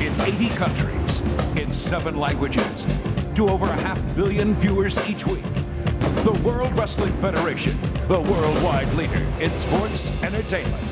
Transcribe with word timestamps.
in 0.00 0.18
80 0.18 0.48
countries, 0.50 1.20
in 1.56 1.70
seven 1.70 2.18
languages, 2.18 2.86
to 3.34 3.46
over 3.48 3.66
a 3.66 3.76
half 3.76 4.00
billion 4.16 4.54
viewers 4.54 4.96
each 5.06 5.26
week. 5.26 5.44
The 6.24 6.40
World 6.42 6.76
Wrestling 6.76 7.12
Federation, 7.20 7.78
the 8.08 8.18
worldwide 8.18 8.90
leader 8.94 9.22
in 9.40 9.54
sports 9.54 10.10
entertainment. 10.22 10.82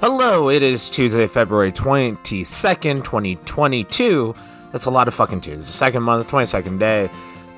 Hello, 0.00 0.50
it 0.50 0.64
is 0.64 0.90
Tuesday, 0.90 1.28
February 1.28 1.70
22nd, 1.70 3.04
2022. 3.04 4.34
That's 4.72 4.86
a 4.86 4.90
lot 4.90 5.06
of 5.06 5.14
fucking 5.14 5.42
twos. 5.42 5.68
The 5.68 5.72
second 5.72 6.02
month, 6.02 6.28
22nd 6.28 6.78
day, 6.80 7.08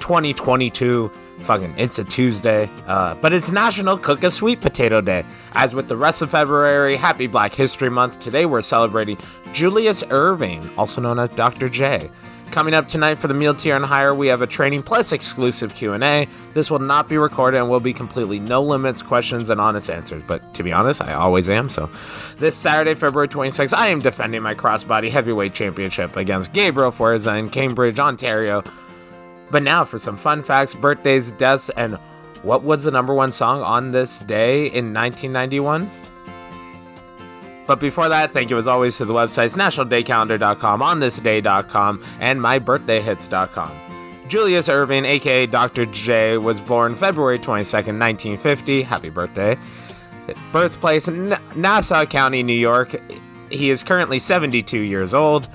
2022. 0.01 1.11
Fucking, 1.39 1.75
it's 1.77 1.99
a 1.99 2.05
Tuesday. 2.05 2.69
Uh, 2.87 3.15
but 3.15 3.33
it's 3.33 3.51
National 3.51 3.97
Cook 3.97 4.25
a 4.25 4.31
Sweet 4.31 4.61
Potato 4.61 5.01
Day. 5.01 5.25
As 5.53 5.75
with 5.75 5.89
the 5.89 5.97
rest 5.97 6.23
of 6.23 6.31
February, 6.31 6.97
happy 6.97 7.27
Black 7.27 7.55
History 7.55 7.91
Month. 7.91 8.21
Today 8.21 8.47
we're 8.47 8.63
celebrating 8.63 9.17
Julius 9.53 10.03
Erving, 10.05 10.77
also 10.77 11.01
known 11.01 11.19
as 11.19 11.31
Dr. 11.31 11.69
J. 11.69 12.11
Coming 12.51 12.75
up 12.75 12.89
tonight 12.89 13.15
for 13.15 13.29
the 13.29 13.35
meal 13.35 13.55
tier 13.55 13.77
and 13.77 13.85
higher, 13.85 14.13
we 14.13 14.27
have 14.27 14.43
a 14.43 14.47
Training 14.47 14.83
Plus 14.83 15.13
exclusive 15.13 15.73
Q&A. 15.77 16.27
This 16.53 16.69
will 16.69 16.81
not 16.81 17.09
be 17.09 17.17
recorded 17.17 17.59
and 17.59 17.71
will 17.71 17.79
be 17.79 17.93
completely 17.93 18.41
no 18.41 18.61
limits, 18.61 19.03
questions, 19.03 19.51
and 19.51 19.61
honest 19.61 19.89
answers. 19.89 20.25
But 20.27 20.53
to 20.55 20.65
be 20.65 20.73
honest, 20.73 21.01
I 21.01 21.13
always 21.13 21.49
am. 21.49 21.69
So 21.69 21.89
this 22.39 22.57
Saturday, 22.57 22.95
February 22.95 23.29
26th, 23.29 23.73
I 23.73 23.87
am 23.89 24.01
defending 24.01 24.43
my 24.43 24.57
crossbody 24.57 25.11
heavyweight 25.11 25.55
championship 25.55 26.17
against 26.17 26.53
Gabriel 26.53 26.91
Forza 26.91 27.37
in 27.37 27.51
Cambridge, 27.51 28.01
Ontario. 28.01 28.65
But 29.51 29.63
now 29.63 29.85
for 29.85 29.99
some 29.99 30.17
fun 30.17 30.43
facts, 30.43 30.75
birthdays, 30.75 31.33
deaths, 31.33 31.71
and 31.71 31.97
what 32.43 32.63
was 32.63 32.85
the 32.85 32.91
number 32.91 33.13
one 33.15 33.33
song 33.33 33.63
on 33.63 33.91
this 33.91 34.21
day 34.21 34.67
in 34.67 34.95
1991? 34.95 35.91
But 37.67 37.79
before 37.79 38.09
that, 38.09 38.33
thank 38.33 38.51
you 38.51 38.59
as 38.59 38.67
always 38.67 38.97
to 38.99 39.05
the 39.05 39.15
websites 39.15 39.57
nationaldaycalendar.com, 39.57 40.81
onthisday.com, 40.81 42.03
and 42.19 42.41
mybirthdayhits.com. 42.41 43.71
Julius 44.29 44.69
Erving, 44.69 45.05
aka 45.07 45.47
Dr. 45.47 45.87
J, 45.87 46.39
was 46.39 46.61
born 46.61 46.95
February 46.95 47.39
22nd, 47.39 47.99
1950. 47.99 48.83
Happy 48.83 49.11
birthday. 49.11 49.57
Birthplace 50.53 51.09
N- 51.09 51.37
Nassau 51.57 52.05
County, 52.07 52.43
New 52.43 52.53
York. 52.53 52.95
He 53.51 53.71
is 53.71 53.83
currently 53.83 54.21
72 54.21 54.79
years 54.79 55.13
old. 55.13 55.49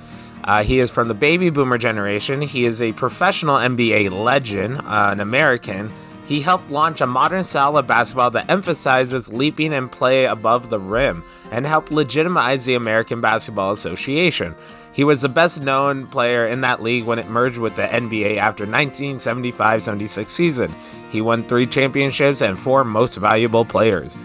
Uh, 0.45 0.63
he 0.63 0.79
is 0.79 0.91
from 0.91 1.07
the 1.07 1.13
baby 1.13 1.49
boomer 1.49 1.77
generation. 1.77 2.39
He 2.41 2.65
is 2.65 2.81
a 2.81 2.93
professional 2.93 3.57
NBA 3.57 4.11
legend, 4.11 4.77
uh, 4.77 5.09
an 5.11 5.19
American. 5.19 5.91
He 6.27 6.41
helped 6.41 6.69
launch 6.69 7.01
a 7.01 7.07
modern 7.07 7.43
style 7.43 7.77
of 7.77 7.87
basketball 7.87 8.31
that 8.31 8.49
emphasizes 8.49 9.33
leaping 9.33 9.73
and 9.73 9.91
play 9.91 10.25
above 10.25 10.69
the 10.69 10.79
rim 10.79 11.23
and 11.51 11.65
helped 11.65 11.91
legitimize 11.91 12.65
the 12.65 12.75
American 12.75 13.21
Basketball 13.21 13.71
Association. 13.71 14.55
He 14.91 15.03
was 15.03 15.21
the 15.21 15.29
best 15.29 15.61
known 15.61 16.07
player 16.07 16.47
in 16.47 16.61
that 16.61 16.81
league 16.81 17.03
when 17.03 17.19
it 17.19 17.27
merged 17.27 17.57
with 17.57 17.75
the 17.75 17.83
NBA 17.83 18.37
after 18.37 18.63
1975 18.63 19.83
76 19.83 20.31
season. 20.31 20.73
He 21.09 21.21
won 21.21 21.43
three 21.43 21.67
championships 21.67 22.41
and 22.41 22.57
four 22.57 22.83
most 22.83 23.15
valuable 23.17 23.65
players. 23.65 24.17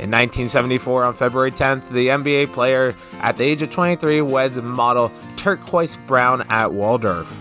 In 0.00 0.10
1974, 0.10 1.04
on 1.04 1.14
February 1.14 1.50
10th, 1.50 1.88
the 1.90 2.08
NBA 2.08 2.52
player 2.52 2.94
at 3.20 3.36
the 3.36 3.44
age 3.44 3.62
of 3.62 3.70
23 3.70 4.22
weds 4.22 4.56
model 4.56 5.12
Turquoise 5.36 5.96
Brown 6.06 6.42
at 6.50 6.72
Waldorf 6.72 7.40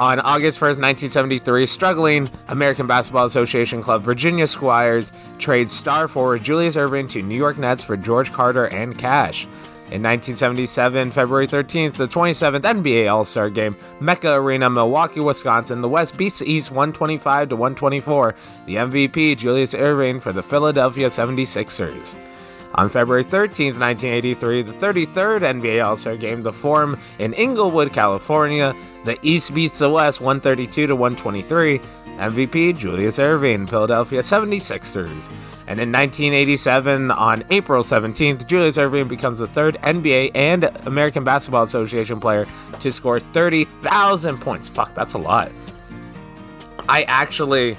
on 0.00 0.20
August 0.20 0.58
1st, 0.58 0.80
1973, 0.80 1.66
struggling 1.66 2.30
American 2.48 2.86
Basketball 2.86 3.26
Association 3.26 3.82
club 3.82 4.02
Virginia 4.02 4.46
Squires 4.46 5.12
trades 5.38 5.72
star 5.72 6.08
forward 6.08 6.42
Julius 6.42 6.76
Erving 6.76 7.08
to 7.10 7.22
New 7.22 7.36
York 7.36 7.58
Nets 7.58 7.84
for 7.84 7.96
George 7.96 8.32
Carter 8.32 8.66
and 8.66 8.96
cash. 8.96 9.46
In 9.90 10.02
1977, 10.02 11.10
February 11.12 11.46
13th, 11.46 11.94
the 11.94 12.06
27th 12.06 12.60
NBA 12.60 13.10
All 13.10 13.24
Star 13.24 13.48
Game, 13.48 13.74
Mecca 14.00 14.34
Arena, 14.34 14.68
Milwaukee, 14.68 15.20
Wisconsin. 15.20 15.80
The 15.80 15.88
West 15.88 16.18
beats 16.18 16.40
the 16.40 16.44
East 16.44 16.70
125 16.70 17.48
to 17.48 17.56
124. 17.56 18.34
The 18.66 18.74
MVP, 18.74 19.38
Julius 19.38 19.72
Erving, 19.72 20.20
for 20.20 20.34
the 20.34 20.42
Philadelphia 20.42 21.06
76ers. 21.06 22.27
On 22.78 22.88
February 22.88 23.24
13, 23.24 23.76
1983, 23.76 24.62
the 24.62 24.72
33rd 24.74 25.60
NBA 25.60 25.84
All 25.84 25.96
Star 25.96 26.16
Game, 26.16 26.42
the 26.42 26.52
Forum 26.52 26.96
in 27.18 27.32
Inglewood, 27.32 27.92
California. 27.92 28.72
The 29.04 29.18
East 29.22 29.52
beats 29.52 29.80
the 29.80 29.90
West 29.90 30.20
132 30.20 30.86
to 30.86 30.94
123. 30.94 31.80
MVP 32.18 32.78
Julius 32.78 33.18
Erving, 33.18 33.68
Philadelphia 33.68 34.20
76ers. 34.20 35.28
And 35.66 35.80
in 35.80 35.90
1987, 35.90 37.10
on 37.10 37.42
April 37.50 37.82
17th, 37.82 38.46
Julius 38.46 38.76
Erving 38.76 39.08
becomes 39.08 39.40
the 39.40 39.48
third 39.48 39.74
NBA 39.82 40.30
and 40.36 40.64
American 40.86 41.24
Basketball 41.24 41.64
Association 41.64 42.20
player 42.20 42.46
to 42.78 42.92
score 42.92 43.18
30,000 43.18 44.38
points. 44.38 44.68
Fuck, 44.68 44.94
that's 44.94 45.14
a 45.14 45.18
lot. 45.18 45.50
I 46.88 47.02
actually 47.08 47.76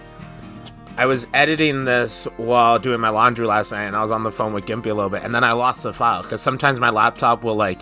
I 0.99 1.05
was 1.05 1.27
editing 1.33 1.85
this 1.85 2.25
while 2.35 2.77
doing 2.77 2.99
my 2.99 3.07
laundry 3.07 3.47
last 3.47 3.71
night, 3.71 3.85
and 3.85 3.95
I 3.95 4.01
was 4.01 4.11
on 4.11 4.23
the 4.23 4.33
phone 4.33 4.51
with 4.51 4.65
Gimpy 4.65 4.87
a 4.87 4.93
little 4.93 5.09
bit, 5.09 5.23
and 5.23 5.33
then 5.33 5.45
I 5.45 5.53
lost 5.53 5.83
the 5.83 5.93
file 5.93 6.23
because 6.23 6.41
sometimes 6.41 6.77
my 6.77 6.89
laptop 6.89 7.41
will 7.41 7.55
like 7.55 7.79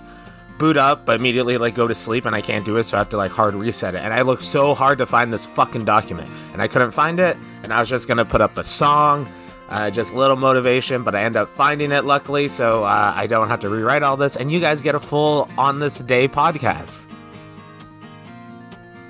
boot 0.59 0.77
up, 0.77 1.03
but 1.03 1.19
immediately 1.19 1.57
like 1.57 1.73
go 1.73 1.87
to 1.87 1.95
sleep, 1.95 2.27
and 2.27 2.35
I 2.35 2.41
can't 2.41 2.63
do 2.63 2.77
it, 2.77 2.83
so 2.83 2.95
I 2.95 2.99
have 2.99 3.09
to 3.09 3.17
like 3.17 3.31
hard 3.31 3.55
reset 3.55 3.95
it. 3.95 4.01
And 4.01 4.13
I 4.13 4.21
looked 4.21 4.43
so 4.43 4.75
hard 4.75 4.99
to 4.99 5.07
find 5.07 5.33
this 5.33 5.47
fucking 5.47 5.83
document, 5.83 6.29
and 6.53 6.61
I 6.61 6.67
couldn't 6.67 6.91
find 6.91 7.19
it, 7.19 7.37
and 7.63 7.73
I 7.73 7.79
was 7.79 7.89
just 7.89 8.07
gonna 8.07 8.23
put 8.23 8.39
up 8.39 8.55
a 8.55 8.63
song. 8.63 9.27
Uh, 9.67 9.89
just 9.89 10.13
little 10.13 10.35
motivation, 10.35 11.01
but 11.01 11.15
I 11.15 11.23
end 11.23 11.37
up 11.37 11.49
finding 11.55 11.91
it 11.91 12.05
luckily, 12.05 12.47
so 12.47 12.83
uh, 12.83 13.13
I 13.15 13.25
don't 13.25 13.47
have 13.47 13.61
to 13.61 13.69
rewrite 13.69 14.03
all 14.03 14.15
this, 14.15 14.35
and 14.35 14.51
you 14.51 14.59
guys 14.59 14.79
get 14.79 14.93
a 14.93 14.99
full 14.99 15.49
on 15.57 15.79
this 15.79 15.97
day 15.97 16.27
podcast. 16.27 17.07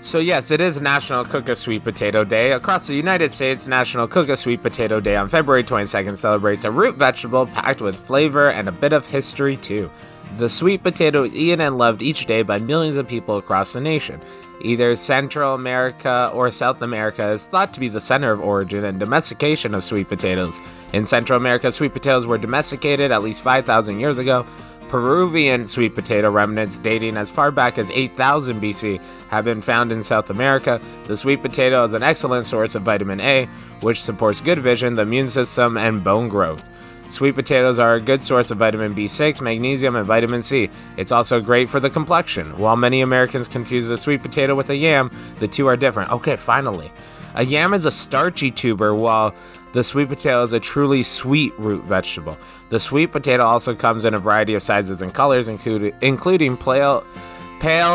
So, 0.08 0.20
yes, 0.20 0.52
it 0.52 0.62
is 0.62 0.80
National 0.80 1.26
Cook 1.26 1.50
a 1.50 1.56
Sweet 1.58 1.84
Potato 1.84 2.24
Day. 2.24 2.54
Across 2.54 2.88
the 2.88 2.96
United 2.96 3.34
States, 3.34 3.68
National 3.68 4.08
Cook 4.08 4.30
a 4.30 4.38
Sweet 4.38 4.62
Potato 4.64 5.02
Day 5.02 5.18
on 5.18 5.28
February 5.28 5.66
22nd 5.66 6.18
celebrates 6.18 6.64
a 6.64 6.72
root 6.72 6.96
vegetable 6.96 7.46
packed 7.46 7.82
with 7.82 8.00
flavor 8.00 8.50
and 8.50 8.70
a 8.70 8.72
bit 8.72 8.94
of 8.94 9.06
history, 9.06 9.58
too. 9.58 9.92
The 10.38 10.48
sweet 10.48 10.82
potato 10.82 11.26
eaten 11.26 11.60
and 11.60 11.78
loved 11.78 12.02
each 12.02 12.26
day 12.26 12.42
by 12.42 12.58
millions 12.58 12.96
of 12.96 13.06
people 13.06 13.36
across 13.36 13.74
the 13.74 13.82
nation. 13.82 14.22
Either 14.62 14.96
Central 14.96 15.54
America 15.54 16.32
or 16.34 16.52
South 16.52 16.82
America 16.82 17.28
is 17.28 17.46
thought 17.46 17.74
to 17.74 17.80
be 17.82 17.90
the 17.90 18.00
center 18.00 18.32
of 18.32 18.40
origin 18.40 18.86
and 18.86 19.02
domestication 19.02 19.76
of 19.76 19.84
sweet 19.84 20.08
potatoes. 20.08 20.58
In 20.94 21.06
Central 21.06 21.36
America, 21.36 21.70
sweet 21.70 21.92
potatoes 21.92 22.26
were 22.26 22.38
domesticated 22.38 23.12
at 23.12 23.24
least 23.24 23.44
5,000 23.44 24.00
years 24.00 24.20
ago, 24.20 24.46
Peruvian 24.90 25.68
sweet 25.68 25.96
potato 25.96 26.32
remnants 26.32 26.80
dating 26.80 27.18
as 27.18 27.30
far 27.30 27.52
back 27.52 27.78
as 27.78 27.92
8000 27.92 28.62
BC 28.62 29.02
have 29.30 29.46
been 29.46 29.62
found 29.62 29.92
in 29.92 30.02
South 30.02 30.30
America. 30.30 30.80
The 31.04 31.18
sweet 31.18 31.42
potato 31.42 31.84
is 31.84 31.94
an 31.94 32.04
excellent 32.04 32.46
source 32.46 32.76
of 32.76 32.84
vitamin 32.84 33.20
A, 33.20 33.46
which 33.82 34.02
supports 34.02 34.40
good 34.40 34.60
vision, 34.60 34.96
the 34.96 35.02
immune 35.02 35.30
system, 35.30 35.78
and 35.78 36.04
bone 36.04 36.30
growth. 36.30 36.68
Sweet 37.10 37.36
potatoes 37.36 37.80
are 37.80 37.96
a 37.96 38.02
good 38.02 38.22
source 38.22 38.52
of 38.52 38.58
vitamin 38.58 38.94
B6, 38.94 39.42
magnesium, 39.42 39.96
and 39.96 40.06
vitamin 40.06 40.44
C. 40.44 40.70
It's 40.98 41.12
also 41.12 41.40
great 41.40 41.70
for 41.70 41.80
the 41.80 41.90
complexion. 41.90 42.56
While 42.58 42.76
many 42.76 43.02
Americans 43.02 43.48
confuse 43.48 43.90
a 43.90 43.98
sweet 43.98 44.22
potato 44.22 44.56
with 44.56 44.70
a 44.70 44.76
yam, 44.76 45.10
the 45.40 45.48
two 45.48 45.68
are 45.68 45.78
different. 45.78 46.12
Okay, 46.12 46.36
finally. 46.36 46.92
A 47.36 47.46
yam 47.46 47.74
is 47.74 47.86
a 47.86 47.92
starchy 47.92 48.52
tuber, 48.52 48.94
while 48.94 49.34
the 49.78 49.84
sweet 49.84 50.10
potato 50.10 50.42
is 50.42 50.54
a 50.54 50.60
truly 50.60 51.04
sweet 51.04 51.54
root 51.60 51.84
vegetable. 51.84 52.36
The 52.70 52.80
sweet 52.80 53.12
potato 53.12 53.44
also 53.44 53.76
comes 53.76 54.06
in 54.06 54.16
a 54.16 54.18
variety 54.18 54.56
of 54.56 54.64
sizes 54.64 55.04
and 55.04 55.14
colors, 55.14 55.48
including 55.48 56.58
pale, 56.58 57.04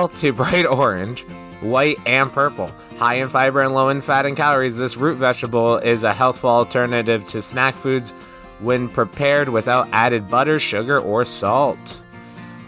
to 0.09 0.33
bright 0.37 0.65
orange, 0.65 1.25
white, 1.61 1.99
and 2.07 2.33
purple. 2.33 2.71
High 2.99 3.15
in 3.15 3.29
fiber 3.29 3.63
and 3.63 3.75
low 3.75 3.89
in 3.89 4.01
fat 4.01 4.27
and 4.27 4.37
calories, 4.37 4.79
this 4.79 4.97
root 4.97 5.19
vegetable 5.19 5.79
is 5.79 6.05
a 6.05 6.15
healthful 6.15 6.51
alternative 6.51 7.27
to 7.27 7.43
snack 7.43 7.75
foods 7.75 8.13
when 8.61 8.89
prepared 8.89 9.49
without 9.49 9.89
added 9.91 10.29
butter, 10.29 10.61
sugar, 10.61 11.01
or 11.01 11.25
salt. 11.25 12.01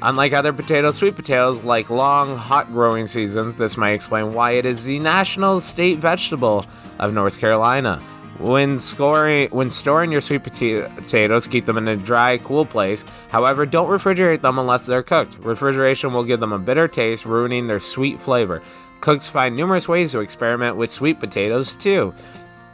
Unlike 0.03 0.33
other 0.33 0.53
potatoes, 0.53 0.97
sweet 0.97 1.15
potatoes 1.15 1.63
like 1.63 1.89
long, 1.89 2.37
hot 2.37 2.67
growing 2.73 3.07
seasons. 3.07 3.59
This 3.59 3.77
might 3.77 3.93
explain 3.93 4.35
why 4.35 4.53
it 4.53 4.67
is 4.67 4.83
the 4.83 4.99
national 4.99 5.61
state 5.61 5.99
vegetable 5.99 6.67
of 6.99 7.15
North 7.15 7.39
Carolina. 7.39 8.03
When 8.39 8.81
scoring, 8.81 9.49
when 9.51 9.71
storing 9.71 10.11
your 10.11 10.21
sweet 10.21 10.43
potatoes, 10.43 11.47
keep 11.47 11.67
them 11.67 11.79
in 11.79 11.87
a 11.87 11.97
dry, 11.97 12.39
cool 12.39 12.67
place. 12.67 13.05
However, 13.29 13.65
don't 13.65 13.89
refrigerate 13.89 14.43
them 14.43 14.59
unless 14.59 14.87
they're 14.87 15.05
cooked. 15.05 15.39
Refrigeration 15.41 16.13
will 16.13 16.25
give 16.25 16.41
them 16.41 16.53
a 16.53 16.59
bitter 16.59 16.89
taste, 16.89 17.25
ruining 17.25 17.69
their 17.69 17.81
sweet 17.81 18.21
flavor. 18.21 18.61
Cooks 19.01 19.29
find 19.29 19.55
numerous 19.55 19.87
ways 19.87 20.13
to 20.13 20.21
experiment 20.21 20.77
with 20.77 20.91
sweet 20.91 21.21
potatoes 21.21 21.77
too. 21.77 22.13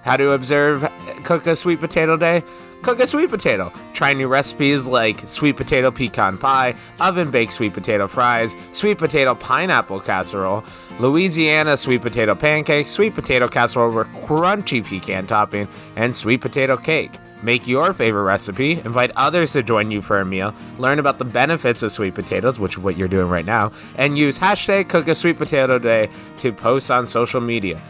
How 0.02 0.17
to 0.17 0.32
observe 0.32 0.91
cook 1.25 1.47
a 1.47 1.55
sweet 1.55 1.81
potato 1.81 2.17
day? 2.17 2.43
Cook 2.82 3.00
a 3.00 3.06
sweet 3.06 3.29
potato. 3.29 3.70
Try 3.93 4.14
new 4.14 4.26
recipes 4.26 4.87
like 4.87 5.29
sweet 5.29 5.56
potato 5.56 5.91
pecan 5.91 6.38
pie, 6.38 6.75
oven 6.99 7.31
baked 7.31 7.52
sweet 7.52 7.75
potato 7.75 8.06
fries, 8.06 8.56
sweet 8.73 8.97
potato 8.97 9.35
pineapple 9.35 10.00
casserole, 10.00 10.64
Louisiana 10.99 11.76
sweet 11.76 12.00
potato 12.00 12.35
pancakes, 12.35 12.91
sweet 12.91 13.14
potato 13.14 13.49
casserole 13.49 13.94
with 13.94 14.06
crunchy 14.08 14.82
pecan 14.82 15.26
topping, 15.26 15.69
and 15.97 16.17
sweet 16.17 16.41
potato 16.41 16.76
cake. 16.79 17.12
Make 17.43 17.67
your 17.67 17.94
favorite 17.94 18.25
recipe, 18.25 18.73
invite 18.73 19.12
others 19.17 19.52
to 19.52 19.62
join 19.62 19.91
you 19.91 20.02
for 20.02 20.20
a 20.20 20.26
meal, 20.26 20.55
learn 20.79 20.99
about 20.99 21.19
the 21.19 21.25
benefits 21.25 21.82
of 21.82 21.93
sweet 21.93 22.14
potatoes, 22.14 22.58
which 22.58 22.73
is 22.73 22.79
what 22.79 22.97
you're 22.97 23.08
doing 23.08 23.29
right 23.29 23.47
now, 23.47 23.73
and 23.97 24.17
use 24.17 24.38
hashtag 24.38 24.88
Cook 24.88 25.08
a 25.08 25.14
Sweet 25.14 25.38
Potato 25.38 25.79
Day 25.79 26.11
to 26.38 26.52
post 26.52 26.91
on 26.91 27.06
social 27.06 27.41
media. 27.41 27.81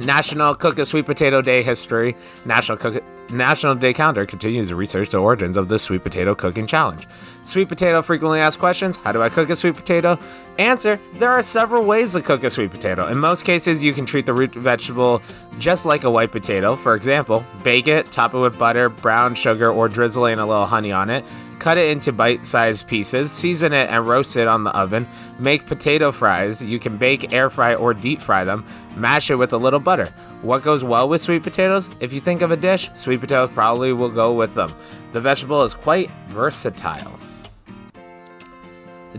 National 0.00 0.54
Cook 0.54 0.78
a 0.78 0.84
Sweet 0.84 1.06
Potato 1.06 1.40
Day 1.40 1.62
history. 1.62 2.16
National 2.44 2.76
Cook 2.78 3.02
National 3.30 3.74
Day 3.74 3.92
Calendar 3.92 4.26
continues 4.26 4.68
to 4.68 4.76
research 4.76 5.10
the 5.10 5.18
origins 5.18 5.56
of 5.56 5.68
the 5.68 5.78
sweet 5.78 6.02
potato 6.02 6.34
cooking 6.34 6.66
challenge. 6.66 7.06
Sweet 7.44 7.68
potato 7.68 8.02
frequently 8.02 8.38
asked 8.38 8.58
questions. 8.58 8.98
How 8.98 9.12
do 9.12 9.22
I 9.22 9.28
cook 9.28 9.48
a 9.50 9.56
sweet 9.56 9.76
potato? 9.76 10.18
Answer: 10.58 10.98
There 11.14 11.30
are 11.30 11.42
several 11.42 11.84
ways 11.84 12.12
to 12.12 12.20
cook 12.20 12.44
a 12.44 12.50
sweet 12.50 12.70
potato. 12.70 13.08
In 13.08 13.18
most 13.18 13.44
cases, 13.44 13.82
you 13.82 13.92
can 13.92 14.04
treat 14.04 14.26
the 14.26 14.34
root 14.34 14.54
vegetable 14.54 15.22
just 15.58 15.86
like 15.86 16.04
a 16.04 16.10
white 16.10 16.32
potato. 16.32 16.76
For 16.76 16.94
example, 16.94 17.44
bake 17.62 17.86
it, 17.86 18.10
top 18.10 18.34
it 18.34 18.38
with 18.38 18.58
butter, 18.58 18.88
brown 18.88 19.34
sugar, 19.34 19.70
or 19.70 19.88
drizzling 19.88 20.38
a 20.38 20.46
little 20.46 20.66
honey 20.66 20.92
on 20.92 21.08
it. 21.08 21.24
Cut 21.58 21.78
it 21.78 21.90
into 21.90 22.12
bite 22.12 22.44
sized 22.44 22.86
pieces, 22.86 23.32
season 23.32 23.72
it, 23.72 23.88
and 23.90 24.06
roast 24.06 24.36
it 24.36 24.46
on 24.46 24.64
the 24.64 24.70
oven. 24.76 25.06
Make 25.38 25.66
potato 25.66 26.12
fries. 26.12 26.62
You 26.62 26.78
can 26.78 26.96
bake, 26.96 27.32
air 27.32 27.50
fry, 27.50 27.74
or 27.74 27.94
deep 27.94 28.20
fry 28.20 28.44
them. 28.44 28.64
Mash 28.96 29.30
it 29.30 29.36
with 29.36 29.52
a 29.52 29.56
little 29.56 29.80
butter. 29.80 30.06
What 30.42 30.62
goes 30.62 30.84
well 30.84 31.08
with 31.08 31.20
sweet 31.20 31.42
potatoes? 31.42 31.88
If 32.00 32.12
you 32.12 32.20
think 32.20 32.42
of 32.42 32.50
a 32.50 32.56
dish, 32.56 32.90
sweet 32.94 33.20
potatoes 33.20 33.50
probably 33.52 33.92
will 33.92 34.10
go 34.10 34.32
with 34.32 34.54
them. 34.54 34.72
The 35.12 35.20
vegetable 35.20 35.62
is 35.62 35.74
quite 35.74 36.10
versatile. 36.28 37.18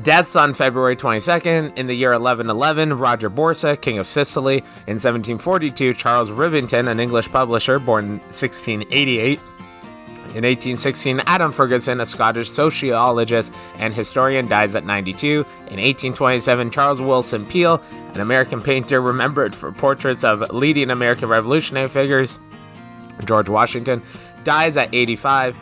Deaths 0.03 0.35
on 0.35 0.53
February 0.53 0.95
22nd. 0.95 1.77
In 1.77 1.87
the 1.87 1.95
year 1.95 2.11
1111, 2.11 2.97
Roger 2.97 3.29
Borsa, 3.29 3.79
King 3.79 3.97
of 3.97 4.05
Sicily. 4.05 4.57
In 4.87 4.99
1742, 4.99 5.93
Charles 5.93 6.29
Rivington, 6.31 6.89
an 6.89 6.99
English 6.99 7.29
publisher, 7.29 7.79
born 7.79 8.19
1688. 8.19 9.39
In 10.35 10.43
1816, 10.43 11.21
Adam 11.27 11.49
Ferguson, 11.53 12.01
a 12.01 12.05
Scottish 12.05 12.49
sociologist 12.49 13.53
and 13.79 13.93
historian, 13.93 14.49
dies 14.49 14.75
at 14.75 14.85
92. 14.85 15.29
In 15.29 15.79
1827, 15.79 16.71
Charles 16.71 16.99
Wilson 16.99 17.45
Peale, 17.45 17.81
an 18.13 18.19
American 18.19 18.59
painter 18.59 19.01
remembered 19.01 19.55
for 19.55 19.71
portraits 19.71 20.25
of 20.25 20.41
leading 20.51 20.91
American 20.91 21.29
revolutionary 21.29 21.87
figures, 21.87 22.37
George 23.23 23.47
Washington, 23.47 24.01
dies 24.43 24.75
at 24.75 24.93
85. 24.93 25.55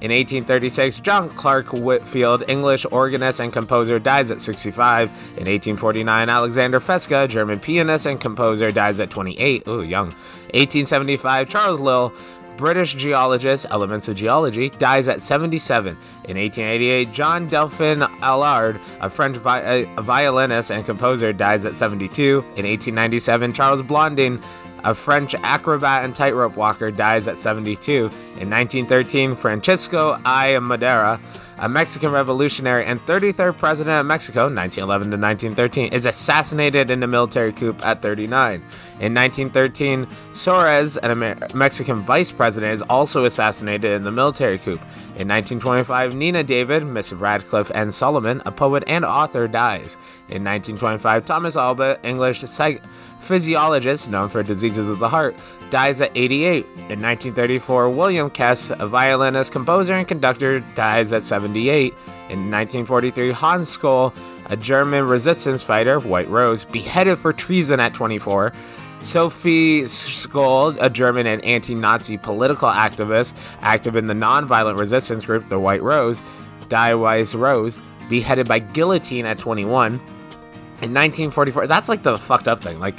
In 0.00 0.12
1836, 0.12 1.00
John 1.00 1.28
Clark 1.30 1.72
Whitfield, 1.72 2.44
English 2.48 2.86
organist 2.92 3.40
and 3.40 3.52
composer, 3.52 3.98
dies 3.98 4.30
at 4.30 4.40
65. 4.40 5.08
In 5.08 5.46
1849, 5.48 6.28
Alexander 6.28 6.78
Fesca, 6.78 7.26
German 7.28 7.58
pianist 7.58 8.06
and 8.06 8.20
composer, 8.20 8.70
dies 8.70 9.00
at 9.00 9.10
28. 9.10 9.66
Ooh, 9.66 9.82
young. 9.82 10.08
1875, 10.52 11.48
Charles 11.48 11.80
Lyell, 11.80 12.12
British 12.58 12.94
geologist, 12.94 13.66
Elements 13.70 14.08
of 14.08 14.16
Geology, 14.16 14.68
dies 14.68 15.06
at 15.08 15.22
77. 15.22 15.96
In 16.24 16.36
1888, 16.36 17.12
John 17.12 17.46
Delphin 17.46 18.02
Allard, 18.20 18.78
a 19.00 19.08
French 19.08 19.36
vi- 19.36 19.60
a 19.96 20.02
violinist 20.02 20.70
and 20.72 20.84
composer, 20.84 21.32
dies 21.32 21.64
at 21.64 21.76
72. 21.76 22.38
In 22.56 22.66
1897, 22.66 23.52
Charles 23.52 23.82
Blondin, 23.82 24.40
a 24.84 24.94
French 24.94 25.34
acrobat 25.36 26.04
and 26.04 26.14
tightrope 26.14 26.56
walker, 26.56 26.90
dies 26.90 27.28
at 27.28 27.38
72. 27.38 28.06
In 28.40 28.50
1913, 28.50 29.36
Francisco 29.36 30.20
I. 30.24 30.58
Madero, 30.58 31.18
a 31.60 31.68
Mexican 31.68 32.12
revolutionary 32.12 32.84
and 32.84 33.00
33rd 33.06 33.56
president 33.58 34.00
of 34.00 34.06
Mexico, 34.06 34.42
1911 34.42 35.10
to 35.10 35.16
1913, 35.16 35.92
is 35.92 36.06
assassinated 36.06 36.90
in 36.90 37.02
a 37.02 37.06
military 37.06 37.52
coup 37.52 37.76
at 37.82 38.00
39. 38.02 38.62
In 39.00 39.14
1913, 39.14 40.06
Suarez, 40.32 40.96
an 40.98 41.10
Amer- 41.10 41.38
Mexican 41.54 41.96
vice 42.02 42.30
president, 42.30 42.74
is 42.74 42.82
also 42.82 43.24
assassinated 43.24 43.92
in 43.92 44.02
the 44.02 44.12
military 44.12 44.58
coup. 44.58 44.78
In 45.16 45.26
1925, 45.26 46.14
Nina 46.14 46.44
David, 46.44 46.84
Miss 46.86 47.12
Radcliffe 47.12 47.72
and 47.74 47.92
Solomon, 47.92 48.40
a 48.46 48.52
poet 48.52 48.84
and 48.86 49.04
author, 49.04 49.48
dies. 49.48 49.96
In 50.28 50.44
1925, 50.44 51.24
Thomas 51.24 51.56
Alba, 51.56 51.98
English 52.04 52.40
psych- 52.40 52.82
physiologist 53.20 54.10
known 54.10 54.28
for 54.28 54.42
diseases 54.42 54.88
of 54.88 54.98
the 54.98 55.08
heart, 55.08 55.36
dies 55.70 56.00
at 56.00 56.10
88. 56.14 56.64
In 56.64 57.02
1934, 57.02 57.90
William 57.90 58.30
Kess, 58.30 58.70
a 58.78 58.86
violinist, 58.86 59.52
composer, 59.52 59.94
and 59.94 60.08
conductor, 60.08 60.60
dies 60.74 61.12
at 61.12 61.22
78. 61.22 61.92
In 62.30 62.50
1943, 62.50 63.32
Hans 63.32 63.76
Scholl, 63.76 64.14
a 64.50 64.56
German 64.56 65.06
resistance 65.06 65.62
fighter, 65.62 66.00
White 66.00 66.28
Rose, 66.28 66.64
beheaded 66.64 67.18
for 67.18 67.32
treason 67.32 67.80
at 67.80 67.94
24. 67.94 68.52
Sophie 69.00 69.82
Scholl, 69.82 70.76
a 70.80 70.90
German 70.90 71.26
and 71.26 71.44
anti 71.44 71.74
Nazi 71.74 72.16
political 72.16 72.68
activist, 72.68 73.34
active 73.60 73.96
in 73.96 74.06
the 74.06 74.14
nonviolent 74.14 74.78
resistance 74.78 75.24
group, 75.24 75.48
the 75.48 75.58
White 75.58 75.82
Rose, 75.82 76.22
Die 76.68 76.94
Weiss 76.94 77.34
Rose, 77.34 77.80
beheaded 78.08 78.48
by 78.48 78.58
guillotine 78.58 79.26
at 79.26 79.38
21. 79.38 80.00
In 80.80 80.94
1944, 80.94 81.66
that's 81.66 81.88
like 81.88 82.02
the 82.02 82.16
fucked 82.16 82.46
up 82.46 82.62
thing. 82.62 82.78
Like 82.78 82.98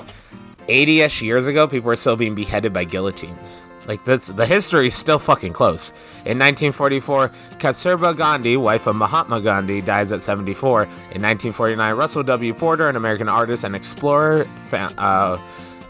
80 0.67 1.01
ish 1.01 1.21
years 1.21 1.47
ago, 1.47 1.67
people 1.67 1.87
were 1.87 1.95
still 1.95 2.17
being 2.17 2.35
beheaded 2.35 2.73
by 2.73 2.83
guillotines. 2.83 3.65
Like 3.87 4.03
that's 4.05 4.27
the 4.27 4.45
history 4.45 4.87
is 4.87 4.93
still 4.95 5.17
fucking 5.17 5.53
close. 5.53 5.89
In 6.25 6.37
1944, 6.37 7.29
Kasturba 7.57 8.15
Gandhi, 8.15 8.55
wife 8.55 8.85
of 8.85 8.95
Mahatma 8.95 9.41
Gandhi, 9.41 9.81
dies 9.81 10.11
at 10.11 10.21
74. 10.21 10.83
In 10.83 10.89
1949, 11.23 11.95
Russell 11.95 12.23
W. 12.23 12.53
Porter, 12.53 12.87
an 12.87 12.95
American 12.95 13.27
artist 13.27 13.63
and 13.63 13.75
explorer, 13.75 14.43
fa- 14.67 14.93
uh, 14.97 15.37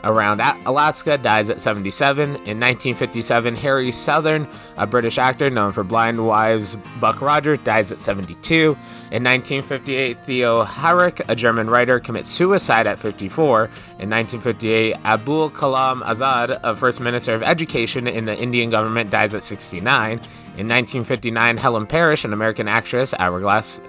around 0.03 0.41
Alaska, 0.65 1.17
dies 1.17 1.49
at 1.49 1.61
77. 1.61 2.23
In 2.23 2.59
1957, 2.59 3.55
Harry 3.57 3.91
Southern, 3.91 4.47
a 4.77 4.87
British 4.87 5.17
actor 5.17 5.49
known 5.49 5.71
for 5.71 5.83
Blind 5.83 6.25
Wives 6.25 6.77
Buck 6.99 7.21
Rogers, 7.21 7.59
dies 7.63 7.91
at 7.91 7.99
72. 7.99 8.77
In 9.11 9.23
1958, 9.23 10.25
Theo 10.25 10.63
Harrick, 10.63 11.21
a 11.27 11.35
German 11.35 11.69
writer, 11.69 11.99
commits 11.99 12.29
suicide 12.29 12.87
at 12.87 12.99
54. 12.99 13.65
In 13.99 14.09
1958, 14.09 14.95
Abul 15.03 15.49
Kalam 15.49 16.01
Azad, 16.03 16.59
a 16.63 16.75
First 16.75 16.99
Minister 17.01 17.33
of 17.33 17.43
Education 17.43 18.07
in 18.07 18.25
the 18.25 18.37
Indian 18.37 18.69
government, 18.69 19.09
dies 19.09 19.33
at 19.33 19.43
69. 19.43 20.11
In 20.57 20.67
1959, 20.67 21.57
Helen 21.57 21.87
Parrish, 21.87 22.25
an 22.25 22.33
American 22.33 22.67
actress, 22.67 23.13
Hourglass 23.13 23.79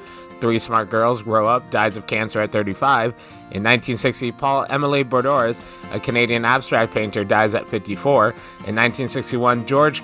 Three 0.41 0.59
Smart 0.59 0.91
Girls 0.91 1.23
Grow 1.23 1.47
Up 1.47 1.71
dies 1.71 1.97
of 1.97 2.07
cancer 2.07 2.41
at 2.41 2.53
35. 2.53 3.11
In 3.51 3.63
1960, 3.63 4.33
Paul 4.33 4.67
Emile 4.71 5.05
Borduas, 5.05 5.63
a 5.93 6.01
Canadian 6.01 6.45
abstract 6.45 6.95
painter, 6.95 7.25
dies 7.25 7.55
at 7.55 7.69
54. 7.69 8.29
In 8.31 8.77
1961, 8.77 9.67
George 9.67 10.03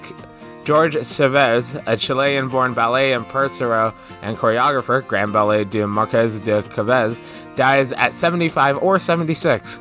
George 0.64 1.06
Chavez, 1.06 1.76
a 1.86 1.96
Chilean-born 1.96 2.74
ballet 2.74 3.12
impresario 3.12 3.94
and 4.22 4.36
choreographer, 4.36 5.06
Grand 5.06 5.32
Ballet 5.32 5.62
de 5.62 5.84
Marqués 5.84 6.44
de 6.44 6.60
Chavez, 6.74 7.22
dies 7.54 7.92
at 7.92 8.12
75 8.12 8.78
or 8.78 8.98
76. 8.98 9.76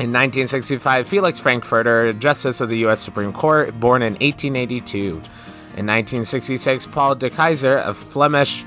In 0.00 0.10
1965, 0.10 1.06
Felix 1.06 1.38
Frankfurter, 1.38 2.12
Justice 2.14 2.60
of 2.60 2.68
the 2.68 2.78
U.S. 2.78 3.00
Supreme 3.00 3.32
Court, 3.32 3.78
born 3.78 4.02
in 4.02 4.14
1882. 4.14 5.08
In 5.08 5.86
1966, 5.86 6.86
Paul 6.86 7.14
de 7.14 7.30
Keyser, 7.30 7.86
a 7.86 7.94
Flemish 7.94 8.64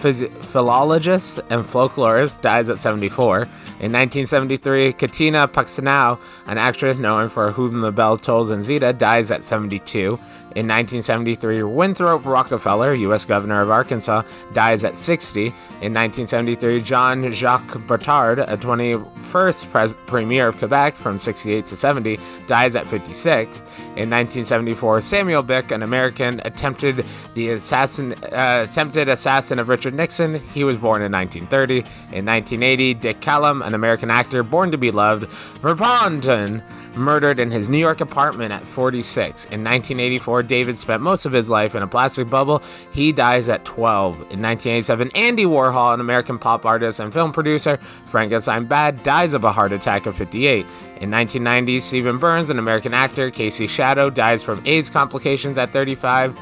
philologist 0.00 1.40
and 1.50 1.62
folklorist, 1.62 2.40
dies 2.40 2.68
at 2.70 2.78
74. 2.78 3.42
In 3.80 3.92
1973, 3.92 4.92
Katina 4.94 5.46
Paxinou, 5.46 6.18
an 6.46 6.58
actress 6.58 6.98
known 6.98 7.28
for 7.28 7.52
Whom 7.52 7.80
the 7.80 7.92
Bell 7.92 8.16
Tolls 8.16 8.50
and 8.50 8.64
Zita, 8.64 8.92
dies 8.92 9.30
at 9.30 9.44
72. 9.44 10.18
In 10.56 10.66
1973, 10.66 11.62
Winthrop 11.62 12.26
Rockefeller, 12.26 12.92
U.S. 12.94 13.24
Governor 13.24 13.60
of 13.60 13.70
Arkansas, 13.70 14.22
dies 14.52 14.82
at 14.82 14.98
60. 14.98 15.46
In 15.80 15.94
1973, 15.94 16.82
Jean 16.82 17.30
Jacques 17.30 17.78
Bertard, 17.86 18.40
a 18.40 18.56
21st 18.56 19.70
pres- 19.70 19.94
Premier 20.06 20.48
of 20.48 20.58
Quebec 20.58 20.94
from 20.94 21.20
68 21.20 21.66
to 21.66 21.76
70, 21.76 22.18
dies 22.48 22.74
at 22.74 22.84
56. 22.86 23.60
In 23.60 24.10
1974, 24.10 25.00
Samuel 25.00 25.44
Byck, 25.44 25.70
an 25.70 25.84
American, 25.84 26.40
attempted 26.44 27.06
the 27.34 27.50
assassin, 27.50 28.14
uh, 28.32 28.66
attempted 28.68 29.08
assassin 29.08 29.60
of 29.60 29.68
Richard 29.68 29.94
Nixon. 29.94 30.40
He 30.52 30.64
was 30.64 30.76
born 30.76 31.00
in 31.00 31.12
1930. 31.12 31.78
In 32.16 32.26
1980, 32.26 32.94
Dick 32.94 33.20
Callum, 33.20 33.62
an 33.62 33.74
American 33.74 34.10
actor 34.10 34.42
born 34.42 34.72
to 34.72 34.78
be 34.78 34.90
loved, 34.90 35.28
Verponton, 35.60 36.62
murdered 36.96 37.38
in 37.38 37.50
his 37.50 37.68
New 37.68 37.78
York 37.78 38.00
apartment 38.00 38.52
at 38.52 38.62
46. 38.62 39.44
In 39.46 39.64
1984, 39.64 40.42
David 40.44 40.78
spent 40.78 41.02
most 41.02 41.26
of 41.26 41.32
his 41.32 41.50
life 41.50 41.74
in 41.74 41.82
a 41.82 41.86
plastic 41.86 42.28
bubble. 42.28 42.62
He 42.92 43.12
dies 43.12 43.48
at 43.48 43.64
12. 43.64 44.14
In 44.14 44.42
1987, 44.42 45.10
Andy 45.14 45.44
Warhol, 45.44 45.94
an 45.94 46.00
American 46.00 46.38
pop 46.38 46.64
artist 46.66 47.00
and 47.00 47.12
film 47.12 47.32
producer, 47.32 47.76
Frankenstein 48.06 48.66
Bad, 48.66 49.02
dies 49.02 49.34
of 49.34 49.44
a 49.44 49.52
heart 49.52 49.72
attack 49.72 50.06
at 50.06 50.14
58. 50.14 50.66
In 51.00 51.10
1990, 51.10 51.80
Stephen 51.80 52.18
Burns, 52.18 52.50
an 52.50 52.58
American 52.58 52.92
actor, 52.92 53.30
Casey 53.30 53.66
Shadow, 53.66 54.10
dies 54.10 54.42
from 54.42 54.62
AIDS 54.66 54.90
complications 54.90 55.56
at 55.56 55.70
35. 55.70 56.38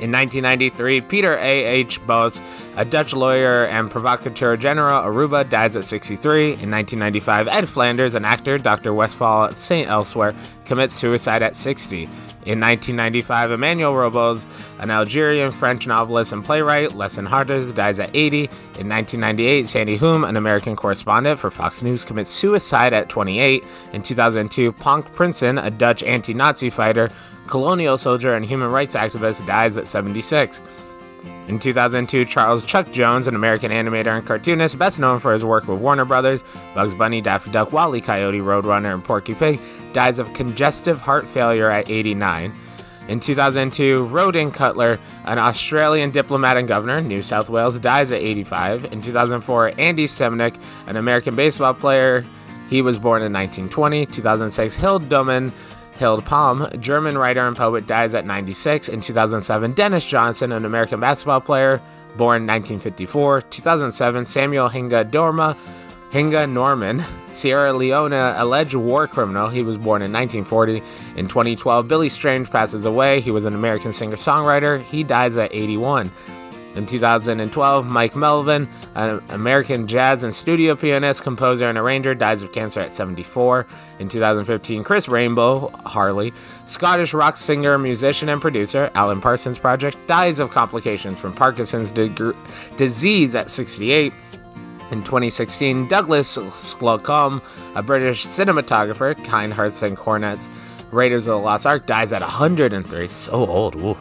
In 0.00 0.10
1993, 0.10 1.02
Peter 1.02 1.38
A. 1.38 1.64
H. 1.64 2.04
Bos, 2.06 2.40
a 2.76 2.84
Dutch 2.84 3.14
lawyer 3.14 3.66
and 3.66 3.90
provocateur 3.90 4.56
general, 4.56 5.02
Aruba, 5.02 5.48
dies 5.48 5.76
at 5.76 5.84
63. 5.84 6.44
In 6.44 6.70
1995, 6.70 7.48
Ed 7.48 7.68
Flanders, 7.68 8.14
an 8.14 8.24
actor, 8.24 8.58
Dr. 8.58 8.92
Westfall 8.92 9.46
at 9.46 9.58
St. 9.58 9.88
Elsewhere, 9.88 10.34
commits 10.66 10.94
suicide 10.94 11.42
at 11.42 11.54
60. 11.54 12.08
In 12.46 12.60
1995, 12.60 13.52
Emmanuel 13.52 13.94
Robles, 13.94 14.46
an 14.78 14.90
Algerian 14.90 15.50
French 15.50 15.86
novelist 15.86 16.32
and 16.32 16.44
playwright, 16.44 16.92
Lesson 16.94 17.24
Harters, 17.24 17.72
dies 17.72 17.98
at 18.00 18.10
80. 18.12 18.40
In 18.78 18.88
1998, 18.88 19.68
Sandy 19.68 19.96
Hume, 19.96 20.24
an 20.24 20.36
American 20.36 20.76
correspondent 20.76 21.38
for 21.38 21.50
Fox 21.50 21.80
News, 21.82 22.04
commits 22.04 22.30
suicide 22.30 22.92
at 22.92 23.08
28. 23.08 23.64
In 23.92 24.02
2002, 24.02 24.72
Poncke 24.72 25.10
Princen, 25.14 25.56
a 25.56 25.70
Dutch 25.70 26.02
anti 26.02 26.34
Nazi 26.34 26.68
fighter, 26.68 27.08
colonial 27.46 27.98
soldier, 27.98 28.34
and 28.34 28.44
human 28.44 28.70
rights 28.70 28.94
activist, 28.94 29.46
dies 29.46 29.76
at 29.76 29.88
76. 29.88 30.62
In 31.48 31.58
2002, 31.58 32.24
Charles 32.24 32.64
Chuck 32.64 32.90
Jones, 32.90 33.28
an 33.28 33.34
American 33.34 33.70
animator 33.70 34.16
and 34.16 34.26
cartoonist, 34.26 34.78
best 34.78 34.98
known 34.98 35.20
for 35.20 35.32
his 35.32 35.44
work 35.44 35.68
with 35.68 35.78
Warner 35.78 36.04
Brothers, 36.04 36.42
Bugs 36.74 36.94
Bunny, 36.94 37.20
Daffy 37.20 37.50
Duck, 37.50 37.72
Wally 37.72 38.00
Coyote, 38.00 38.40
Roadrunner, 38.40 38.94
and 38.94 39.04
Porky 39.04 39.34
Pig, 39.34 39.60
dies 39.92 40.18
of 40.18 40.32
congestive 40.32 41.00
heart 41.00 41.28
failure 41.28 41.70
at 41.70 41.90
89. 41.90 42.52
In 43.08 43.20
2002, 43.20 44.04
Roden 44.06 44.50
Cutler, 44.50 44.98
an 45.26 45.38
Australian 45.38 46.10
diplomat 46.10 46.56
and 46.56 46.66
governor, 46.66 47.02
New 47.02 47.22
South 47.22 47.50
Wales, 47.50 47.78
dies 47.78 48.10
at 48.10 48.22
85. 48.22 48.86
In 48.86 49.02
2004, 49.02 49.72
Andy 49.78 50.06
Seminick, 50.06 50.58
an 50.86 50.96
American 50.96 51.36
baseball 51.36 51.74
player, 51.74 52.24
he 52.70 52.80
was 52.80 52.98
born 52.98 53.20
in 53.20 53.32
1920. 53.32 54.06
2006, 54.06 54.76
Hild 54.76 55.10
Domen, 55.10 55.52
Hild 55.96 56.24
Palm, 56.24 56.68
German 56.80 57.16
writer 57.16 57.46
and 57.46 57.56
poet, 57.56 57.86
dies 57.86 58.14
at 58.14 58.26
96. 58.26 58.88
In 58.88 59.00
2007, 59.00 59.72
Dennis 59.72 60.04
Johnson, 60.04 60.52
an 60.52 60.64
American 60.64 61.00
basketball 61.00 61.40
player, 61.40 61.78
born 62.16 62.46
1954. 62.46 63.42
2007, 63.42 64.26
Samuel 64.26 64.68
Hinga 64.68 65.10
Dorma, 65.10 65.56
Hinga 66.10 66.48
Norman, 66.48 67.02
Sierra 67.32 67.72
Leone 67.72 68.12
alleged 68.12 68.74
war 68.74 69.08
criminal. 69.08 69.48
He 69.48 69.62
was 69.62 69.76
born 69.76 70.02
in 70.02 70.12
1940. 70.12 70.82
In 71.16 71.26
2012, 71.26 71.88
Billy 71.88 72.08
Strange 72.08 72.50
passes 72.50 72.84
away. 72.84 73.20
He 73.20 73.32
was 73.32 73.44
an 73.44 73.54
American 73.54 73.92
singer 73.92 74.16
songwriter. 74.16 74.82
He 74.82 75.02
dies 75.02 75.36
at 75.36 75.52
81. 75.52 76.10
In 76.74 76.86
2012, 76.86 77.86
Mike 77.86 78.14
Melvoin, 78.14 78.68
an 78.96 79.22
American 79.28 79.86
jazz 79.86 80.24
and 80.24 80.34
studio 80.34 80.74
pianist, 80.74 81.22
composer, 81.22 81.68
and 81.68 81.78
arranger, 81.78 82.14
dies 82.14 82.42
of 82.42 82.52
cancer 82.52 82.80
at 82.80 82.92
74. 82.92 83.66
In 84.00 84.08
2015, 84.08 84.82
Chris 84.82 85.08
Rainbow 85.08 85.68
Harley, 85.86 86.32
Scottish 86.66 87.14
rock 87.14 87.36
singer, 87.36 87.78
musician, 87.78 88.28
and 88.28 88.40
producer, 88.40 88.90
Alan 88.94 89.20
Parsons 89.20 89.58
Project, 89.58 89.96
dies 90.08 90.40
of 90.40 90.50
complications 90.50 91.20
from 91.20 91.32
Parkinson's 91.32 91.92
disease 91.92 93.34
at 93.36 93.50
68. 93.50 94.12
In 94.90 95.02
2016, 95.02 95.88
Douglas 95.88 96.36
Slocombe, 96.36 97.40
a 97.74 97.82
British 97.82 98.26
cinematographer, 98.26 99.22
Kind 99.24 99.52
Hearts 99.54 99.82
and 99.82 99.96
Coronets, 99.96 100.50
Raiders 100.94 101.26
of 101.26 101.34
the 101.34 101.44
Lost 101.44 101.66
Ark, 101.66 101.86
dies 101.86 102.12
at 102.12 102.20
103. 102.20 103.08
So 103.08 103.46
old. 103.46 103.74
Woo. 103.74 103.96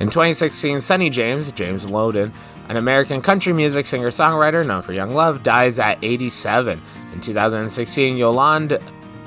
In 0.00 0.08
2016, 0.08 0.80
Sonny 0.80 1.10
James, 1.10 1.52
James 1.52 1.86
Loden, 1.86 2.32
an 2.68 2.76
American 2.76 3.20
country 3.20 3.52
music 3.52 3.86
singer 3.86 4.10
songwriter 4.10 4.66
known 4.66 4.82
for 4.82 4.92
Young 4.92 5.14
Love, 5.14 5.42
dies 5.42 5.78
at 5.78 6.02
87. 6.02 6.80
In 7.12 7.20
2016, 7.20 8.16
Yolande 8.16 8.78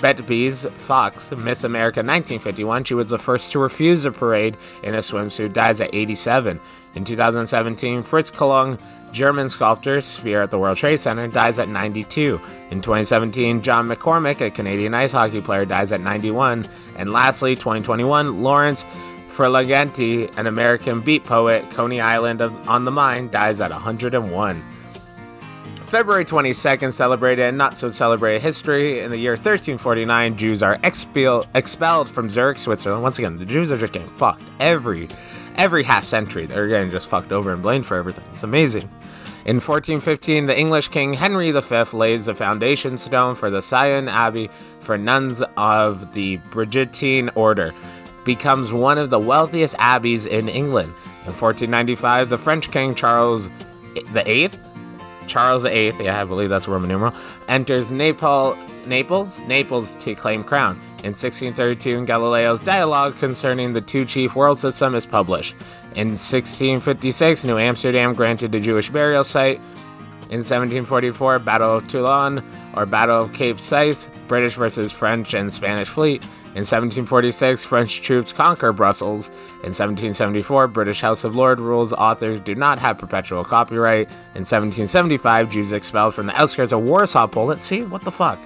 Betbeze 0.01 0.69
Fox, 0.71 1.31
Miss 1.31 1.63
America 1.63 1.99
1951, 1.99 2.83
she 2.83 2.95
was 2.95 3.11
the 3.11 3.19
first 3.19 3.51
to 3.51 3.59
refuse 3.59 4.03
a 4.05 4.11
parade 4.11 4.57
in 4.81 4.95
a 4.95 4.97
swimsuit, 4.97 5.53
dies 5.53 5.79
at 5.79 5.93
87. 5.93 6.59
In 6.95 7.05
2017, 7.05 8.01
Fritz 8.01 8.31
Kalung, 8.31 8.79
German 9.11 9.49
sculptor, 9.49 10.01
Sphere 10.01 10.41
at 10.41 10.51
the 10.51 10.57
World 10.57 10.77
Trade 10.77 10.99
Center, 10.99 11.27
dies 11.27 11.59
at 11.59 11.67
92. 11.67 12.39
In 12.71 12.81
2017, 12.81 13.61
John 13.61 13.87
McCormick, 13.87 14.41
a 14.41 14.49
Canadian 14.49 14.93
ice 14.93 15.11
hockey 15.11 15.41
player, 15.41 15.65
dies 15.65 15.91
at 15.91 16.01
91. 16.01 16.65
And 16.97 17.11
lastly, 17.11 17.55
2021, 17.55 18.41
Lawrence 18.41 18.85
Ferlinghetti, 19.33 20.37
an 20.37 20.47
American 20.47 21.01
beat 21.01 21.23
poet, 21.23 21.69
Coney 21.71 22.01
Island 22.01 22.41
on 22.41 22.85
the 22.85 22.91
Mind, 22.91 23.31
dies 23.31 23.61
at 23.61 23.71
101. 23.71 24.63
February 25.85 26.23
22nd, 26.23 26.93
celebrated 26.93 27.43
and 27.43 27.57
not 27.57 27.77
so 27.77 27.89
celebrated 27.89 28.41
history. 28.41 29.01
In 29.01 29.11
the 29.11 29.17
year 29.17 29.33
1349, 29.33 30.37
Jews 30.37 30.63
are 30.63 30.79
expel- 30.83 31.45
expelled 31.53 32.09
from 32.09 32.29
Zurich, 32.29 32.59
Switzerland. 32.59 33.03
Once 33.03 33.19
again, 33.19 33.37
the 33.37 33.45
Jews 33.45 33.73
are 33.73 33.77
just 33.77 33.91
getting 33.91 34.07
fucked 34.07 34.45
every 34.61 35.09
every 35.57 35.83
half 35.83 36.05
century. 36.05 36.45
They're 36.45 36.69
getting 36.69 36.91
just 36.91 37.09
fucked 37.09 37.33
over 37.33 37.51
and 37.51 37.61
blamed 37.61 37.85
for 37.85 37.97
everything. 37.97 38.23
It's 38.31 38.43
amazing. 38.43 38.89
In 39.43 39.55
1415, 39.55 40.45
the 40.45 40.57
English 40.57 40.89
king 40.89 41.13
Henry 41.13 41.51
V 41.51 41.83
lays 41.93 42.27
the 42.27 42.35
foundation 42.35 42.95
stone 42.95 43.33
for 43.33 43.49
the 43.49 43.59
Syon 43.59 44.07
Abbey 44.07 44.51
for 44.79 44.99
nuns 44.99 45.41
of 45.57 46.13
the 46.13 46.37
Brigittine 46.51 47.31
order 47.33 47.73
becomes 48.23 48.71
one 48.71 48.99
of 48.99 49.09
the 49.09 49.17
wealthiest 49.17 49.75
abbeys 49.79 50.27
in 50.27 50.47
England. 50.47 50.93
In 51.25 51.33
1495, 51.33 52.29
the 52.29 52.37
French 52.37 52.69
king 52.69 52.93
Charles 52.93 53.49
VIII, 53.95 54.51
Charles 55.25 55.63
VIII, 55.63 56.03
yeah, 56.03 56.21
I 56.21 56.25
believe 56.25 56.49
that's 56.49 56.67
Roman 56.67 56.89
numeral, 56.89 57.15
enters 57.47 57.89
Naples, 57.89 58.57
Naples, 58.85 59.39
Naples 59.47 59.95
to 59.95 60.13
claim 60.13 60.43
crown. 60.43 60.79
In 61.03 61.15
1632, 61.15 62.05
Galileo's 62.05 62.63
dialogue 62.63 63.17
concerning 63.17 63.73
the 63.73 63.81
two 63.81 64.05
chief 64.05 64.35
world 64.35 64.59
system 64.59 64.93
is 64.93 65.03
published. 65.03 65.55
In 65.95 66.09
1656, 66.09 67.43
New 67.43 67.57
Amsterdam 67.57 68.13
granted 68.13 68.51
the 68.51 68.59
Jewish 68.59 68.91
burial 68.91 69.23
site. 69.23 69.59
In 70.29 70.37
1744, 70.37 71.39
Battle 71.39 71.77
of 71.77 71.87
Toulon 71.87 72.43
or 72.75 72.85
Battle 72.85 73.23
of 73.23 73.33
Cape 73.33 73.59
Sais, 73.59 74.11
British 74.27 74.53
versus 74.53 74.91
French 74.91 75.33
and 75.33 75.51
Spanish 75.51 75.89
fleet. 75.89 76.23
In 76.53 76.65
1746, 76.65 77.65
French 77.65 78.01
troops 78.01 78.31
conquer 78.31 78.71
Brussels. 78.71 79.29
In 79.63 79.73
1774, 79.73 80.67
British 80.67 81.01
House 81.01 81.23
of 81.23 81.35
Lords 81.35 81.61
rules 81.61 81.93
authors 81.93 82.39
do 82.39 82.53
not 82.53 82.77
have 82.77 82.99
perpetual 82.99 83.43
copyright. 83.43 84.09
In 84.35 84.45
1775, 84.45 85.51
Jews 85.51 85.71
expelled 85.71 86.13
from 86.13 86.27
the 86.27 86.39
outskirts 86.39 86.71
of 86.71 86.83
Warsaw, 86.83 87.25
Poland. 87.27 87.59
See, 87.59 87.83
what 87.83 88.03
the 88.03 88.11
fuck? 88.11 88.39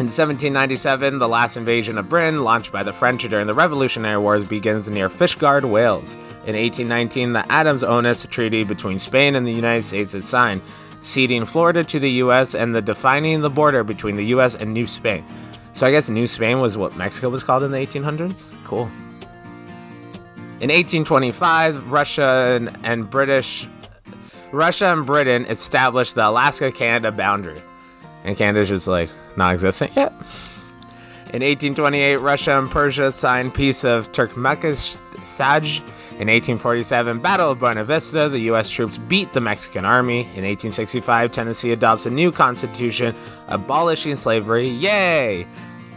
In 0.00 0.06
1797, 0.06 1.18
the 1.18 1.28
last 1.28 1.58
invasion 1.58 1.98
of 1.98 2.08
Britain, 2.08 2.42
launched 2.42 2.72
by 2.72 2.82
the 2.82 2.90
French 2.90 3.22
during 3.28 3.46
the 3.46 3.52
Revolutionary 3.52 4.16
Wars, 4.16 4.48
begins 4.48 4.88
near 4.88 5.10
Fishguard, 5.10 5.62
Wales. 5.62 6.14
In 6.46 6.56
1819, 6.56 7.34
the 7.34 7.52
Adams-Onis 7.52 8.24
Treaty 8.30 8.64
between 8.64 8.98
Spain 8.98 9.34
and 9.34 9.46
the 9.46 9.52
United 9.52 9.82
States 9.82 10.14
is 10.14 10.26
signed, 10.26 10.62
ceding 11.00 11.44
Florida 11.44 11.84
to 11.84 12.00
the 12.00 12.12
U.S. 12.12 12.54
and 12.54 12.74
the 12.74 12.80
defining 12.80 13.42
the 13.42 13.50
border 13.50 13.84
between 13.84 14.16
the 14.16 14.24
U.S. 14.28 14.54
and 14.54 14.72
New 14.72 14.86
Spain. 14.86 15.22
So 15.74 15.86
I 15.86 15.90
guess 15.90 16.08
New 16.08 16.26
Spain 16.26 16.60
was 16.60 16.78
what 16.78 16.96
Mexico 16.96 17.28
was 17.28 17.44
called 17.44 17.62
in 17.62 17.70
the 17.70 17.86
1800s? 17.86 18.54
Cool. 18.64 18.90
In 20.60 20.70
1825, 20.70 21.92
Russia 21.92 22.56
and, 22.56 22.74
and 22.84 23.10
British 23.10 23.68
Russia 24.50 24.86
and 24.86 25.04
Britain 25.04 25.44
established 25.44 26.14
the 26.14 26.26
Alaska-Canada 26.26 27.12
boundary. 27.12 27.62
And 28.24 28.36
Canada's 28.36 28.68
just 28.68 28.88
like 28.88 29.10
non-existent 29.36 29.92
yet. 29.96 30.12
In 31.32 31.42
1828, 31.42 32.16
Russia 32.16 32.58
and 32.58 32.68
Persia 32.68 33.12
signed 33.12 33.54
peace 33.54 33.84
of 33.84 34.10
Turkmenistan. 34.10 35.80
In 36.20 36.26
1847, 36.26 37.20
Battle 37.20 37.52
of 37.52 37.60
Buena 37.60 37.84
Vista, 37.84 38.28
the 38.28 38.40
U.S. 38.40 38.68
troops 38.68 38.98
beat 38.98 39.32
the 39.32 39.40
Mexican 39.40 39.84
army. 39.84 40.20
In 40.20 40.44
1865, 40.44 41.30
Tennessee 41.30 41.72
adopts 41.72 42.04
a 42.04 42.10
new 42.10 42.32
constitution 42.32 43.14
abolishing 43.46 44.16
slavery. 44.16 44.68
Yay! 44.68 45.46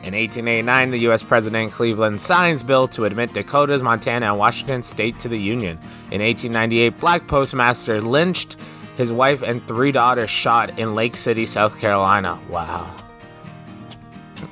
In 0.03 0.13
1889, 0.13 0.92
the 0.92 1.00
U.S. 1.00 1.24
President 1.24 1.72
Cleveland 1.72 2.22
signs 2.22 2.62
bill 2.62 2.88
to 2.89 3.06
admit 3.06 3.34
Dakotas, 3.34 3.82
Montana, 3.82 4.27
and 4.27 4.38
Washington 4.38 4.84
state 4.84 5.18
to 5.20 5.30
the 5.30 5.39
Union. 5.39 5.77
In 6.12 6.22
1898, 6.22 7.00
black 7.00 7.25
postmaster 7.27 8.01
lynched 8.01 8.58
his 8.96 9.12
wife 9.12 9.42
and 9.42 9.66
three 9.68 9.92
daughters 9.92 10.30
shot 10.30 10.78
in 10.78 10.96
Lake 10.96 11.16
City, 11.16 11.46
South 11.46 11.80
Carolina. 11.80 12.40
Wow. 12.50 12.96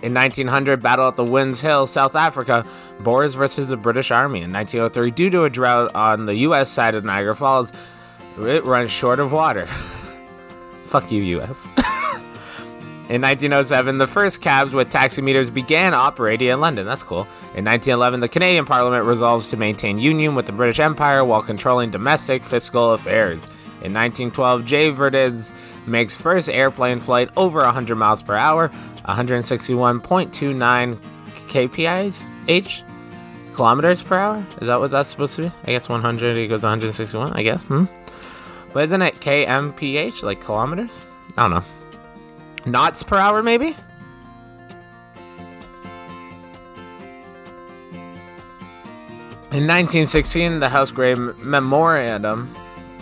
In 0.02 0.14
1900, 0.14 0.82
battle 0.82 1.08
at 1.08 1.16
the 1.16 1.24
Winds 1.24 1.62
Hill, 1.62 1.86
South 1.86 2.16
Africa, 2.16 2.66
Boers 3.02 3.36
versus 3.36 3.68
the 3.68 3.78
British 3.78 4.10
Army. 4.12 4.42
In 4.42 4.52
1903, 4.52 5.12
due 5.12 5.30
to 5.30 5.44
a 5.44 5.50
drought 5.50 5.94
on 5.96 6.26
the 6.26 6.36
U.S. 6.36 6.72
side 6.72 6.96
of 6.96 7.04
Niagara 7.04 7.36
Falls, 7.36 7.72
it 8.40 8.64
runs 8.64 8.90
short 8.90 9.20
of 9.20 9.32
water. 9.32 9.66
Fuck 10.86 11.12
you, 11.12 11.22
U.S. 11.24 11.68
In 13.12 13.22
1907, 13.22 13.98
the 13.98 14.08
first 14.08 14.40
cabs 14.40 14.72
with 14.72 14.90
taximeters 14.90 15.54
began 15.54 15.94
operating 15.94 16.48
in 16.48 16.62
London. 16.62 16.86
That's 16.86 17.04
cool. 17.04 17.28
In 17.56 17.66
1911, 17.66 18.22
the 18.22 18.30
Canadian 18.30 18.66
Parliament 18.66 19.04
resolves 19.04 19.50
to 19.50 19.58
maintain 19.58 19.98
union 19.98 20.34
with 20.34 20.46
the 20.46 20.54
British 20.54 20.80
Empire 20.80 21.26
while 21.26 21.42
controlling 21.42 21.92
domestic 21.92 22.46
fiscal 22.46 22.94
affairs. 22.94 23.50
In 23.84 23.94
1912, 23.94 24.66
J. 24.66 24.90
Verdes 24.90 25.54
makes 25.88 26.16
first 26.16 26.50
airplane 26.50 27.00
flight 27.00 27.30
over 27.36 27.60
100 27.60 27.96
miles 27.96 28.22
per 28.22 28.36
hour, 28.36 28.70
161.29 29.08 31.02
kph, 31.48 32.26
h, 32.48 32.84
kilometers 33.56 34.02
per 34.02 34.18
hour. 34.18 34.46
Is 34.62 34.68
that 34.68 34.80
what 34.80 34.92
that's 34.92 35.10
supposed 35.10 35.36
to 35.38 35.44
be? 35.44 35.52
I 35.66 35.72
guess 35.72 35.90
100 35.90 36.38
equals 36.38 36.64
161. 36.64 37.34
I 37.34 37.44
guess. 37.44 37.64
Hmm. 37.64 37.86
But 38.74 38.86
isn't 38.86 39.02
it 39.02 39.16
kmph, 39.16 40.24
like 40.24 40.42
kilometers? 40.42 41.06
I 41.38 41.50
don't 41.50 41.52
know. 41.52 41.64
Knots 42.66 43.04
per 43.04 43.18
hour, 43.18 43.42
maybe? 43.44 43.76
In 49.52 49.68
1916, 49.68 50.60
the 50.62 50.70
House 50.70 50.92
Grey 50.92 51.14
Memorandum, 51.16 52.54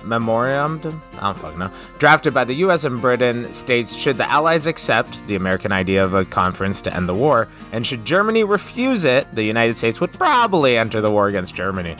Memorandum, 0.03 1.01
I 1.17 1.21
don't 1.21 1.37
fucking 1.37 1.59
know, 1.59 1.71
drafted 1.97 2.33
by 2.33 2.43
the 2.43 2.53
U.S. 2.55 2.83
and 2.83 3.01
Britain, 3.01 3.51
states 3.53 3.95
should 3.95 4.17
the 4.17 4.29
Allies 4.29 4.67
accept 4.67 5.25
the 5.27 5.35
American 5.35 5.71
idea 5.71 6.03
of 6.03 6.13
a 6.13 6.25
conference 6.25 6.81
to 6.83 6.95
end 6.95 7.09
the 7.09 7.13
war, 7.13 7.47
and 7.71 7.85
should 7.85 8.05
Germany 8.05 8.43
refuse 8.43 9.05
it, 9.05 9.27
the 9.33 9.43
United 9.43 9.75
States 9.77 9.99
would 10.01 10.13
probably 10.13 10.77
enter 10.77 11.01
the 11.01 11.11
war 11.11 11.27
against 11.27 11.55
Germany. 11.55 11.95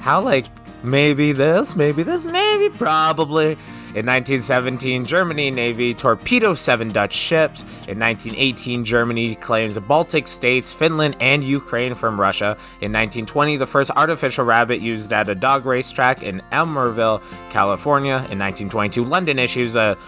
How 0.00 0.20
like 0.20 0.46
maybe 0.82 1.32
this, 1.32 1.76
maybe 1.76 2.02
this, 2.02 2.24
maybe 2.24 2.76
probably. 2.76 3.56
In 3.94 4.06
1917, 4.06 5.04
Germany 5.04 5.50
Navy 5.50 5.92
torpedoes 5.92 6.60
seven 6.60 6.88
Dutch 6.88 7.12
ships. 7.12 7.60
In 7.88 7.98
1918, 7.98 8.86
Germany 8.86 9.34
claims 9.34 9.74
the 9.74 9.82
Baltic 9.82 10.26
states, 10.28 10.72
Finland, 10.72 11.14
and 11.20 11.44
Ukraine 11.44 11.94
from 11.94 12.18
Russia. 12.18 12.56
In 12.80 12.90
1920, 12.90 13.58
the 13.58 13.66
first 13.66 13.90
artificial 13.90 14.46
rabbit 14.46 14.80
used 14.80 15.12
at 15.12 15.28
a 15.28 15.34
dog 15.34 15.66
racetrack 15.66 16.22
in 16.22 16.40
Emeryville, 16.52 17.20
California. 17.50 18.14
In 18.30 18.38
1922, 18.38 19.04
London 19.04 19.38
issues 19.38 19.76
a 19.76 19.98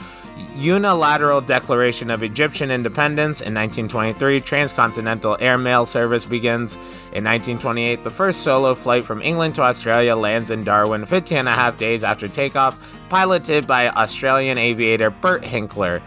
unilateral 0.57 1.41
declaration 1.41 2.11
of 2.11 2.23
Egyptian 2.23 2.71
independence. 2.71 3.41
In 3.41 3.55
1923, 3.55 4.41
transcontinental 4.41 5.37
airmail 5.41 5.87
service 5.87 6.25
begins. 6.25 6.75
In 7.13 7.25
1928, 7.25 8.03
the 8.05 8.11
first 8.11 8.43
solo 8.43 8.75
flight 8.75 9.05
from 9.05 9.23
England 9.23 9.55
to 9.57 9.63
Australia 9.63 10.17
lands 10.17 10.51
in 10.51 10.65
Darwin 10.65 11.05
15 11.05 11.39
and 11.39 11.49
a 11.49 11.53
half 11.53 11.77
days 11.77 12.05
after 12.05 12.29
takeoff, 12.29 12.79
piloted 13.09 13.67
by 13.67 13.89
Australian 13.91 14.59
aviator 14.59 15.11
Bert 15.11 15.43
Hinkler. 15.43 16.01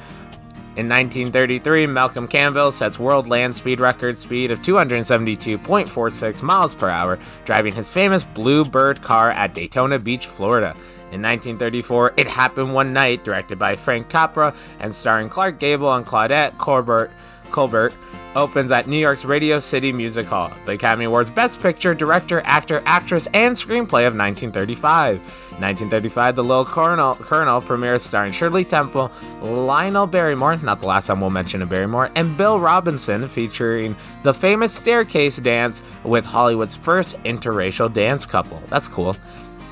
In 0.77 0.87
1933, 0.87 1.87
Malcolm 1.87 2.27
Campbell 2.27 2.71
sets 2.71 2.99
world 2.99 3.27
land 3.27 3.55
speed 3.55 3.79
record 3.79 4.19
speed 4.19 4.51
of 4.51 4.61
272.46 4.61 6.43
miles 6.43 6.75
per 6.75 6.87
hour, 6.87 7.17
driving 7.45 7.73
his 7.73 7.89
famous 7.89 8.23
Blue 8.23 8.63
Bird 8.63 9.01
car 9.01 9.31
at 9.31 9.55
Daytona 9.55 9.97
Beach, 9.97 10.27
Florida. 10.27 10.75
In 11.09 11.21
1934, 11.21 12.13
It 12.17 12.27
Happened 12.27 12.73
One 12.73 12.91
Night, 12.91 13.23
directed 13.23 13.57
by 13.57 13.75
Frank 13.75 14.09
Capra 14.09 14.53
and 14.79 14.93
starring 14.93 15.29
Clark 15.29 15.57
Gable 15.57 15.93
and 15.93 16.05
Claudette 16.05 16.57
Colbert, 16.57 17.11
Colbert, 17.49 17.93
opens 18.35 18.71
at 18.71 18.87
New 18.87 18.97
York's 18.97 19.25
Radio 19.25 19.57
City 19.57 19.91
Music 19.93 20.25
Hall. 20.25 20.51
The 20.65 20.73
Academy 20.73 21.05
Awards 21.05 21.29
Best 21.29 21.61
Picture, 21.61 21.95
Director, 21.95 22.41
Actor, 22.41 22.83
Actress, 22.85 23.27
and 23.33 23.55
Screenplay 23.55 24.05
of 24.05 24.15
1935. 24.15 25.19
1935, 25.59 26.35
The 26.35 26.43
Little 26.43 26.65
Colonel, 26.65 27.15
Colonel 27.15 27.61
premieres 27.61 28.03
starring 28.03 28.31
Shirley 28.31 28.63
Temple, 28.63 29.11
Lionel 29.41 30.05
Barrymore, 30.05 30.55
not 30.57 30.81
the 30.81 30.87
last 30.87 31.07
time 31.07 31.19
we'll 31.19 31.31
mention 31.31 31.63
a 31.63 31.65
Barrymore, 31.65 32.11
and 32.13 32.37
Bill 32.37 32.59
Robinson, 32.59 33.27
featuring 33.27 33.95
the 34.21 34.33
famous 34.33 34.71
staircase 34.71 35.37
dance 35.37 35.81
with 36.03 36.25
Hollywood's 36.25 36.75
first 36.75 37.17
interracial 37.23 37.91
dance 37.91 38.23
couple. 38.23 38.61
That's 38.67 38.87
cool. 38.87 39.15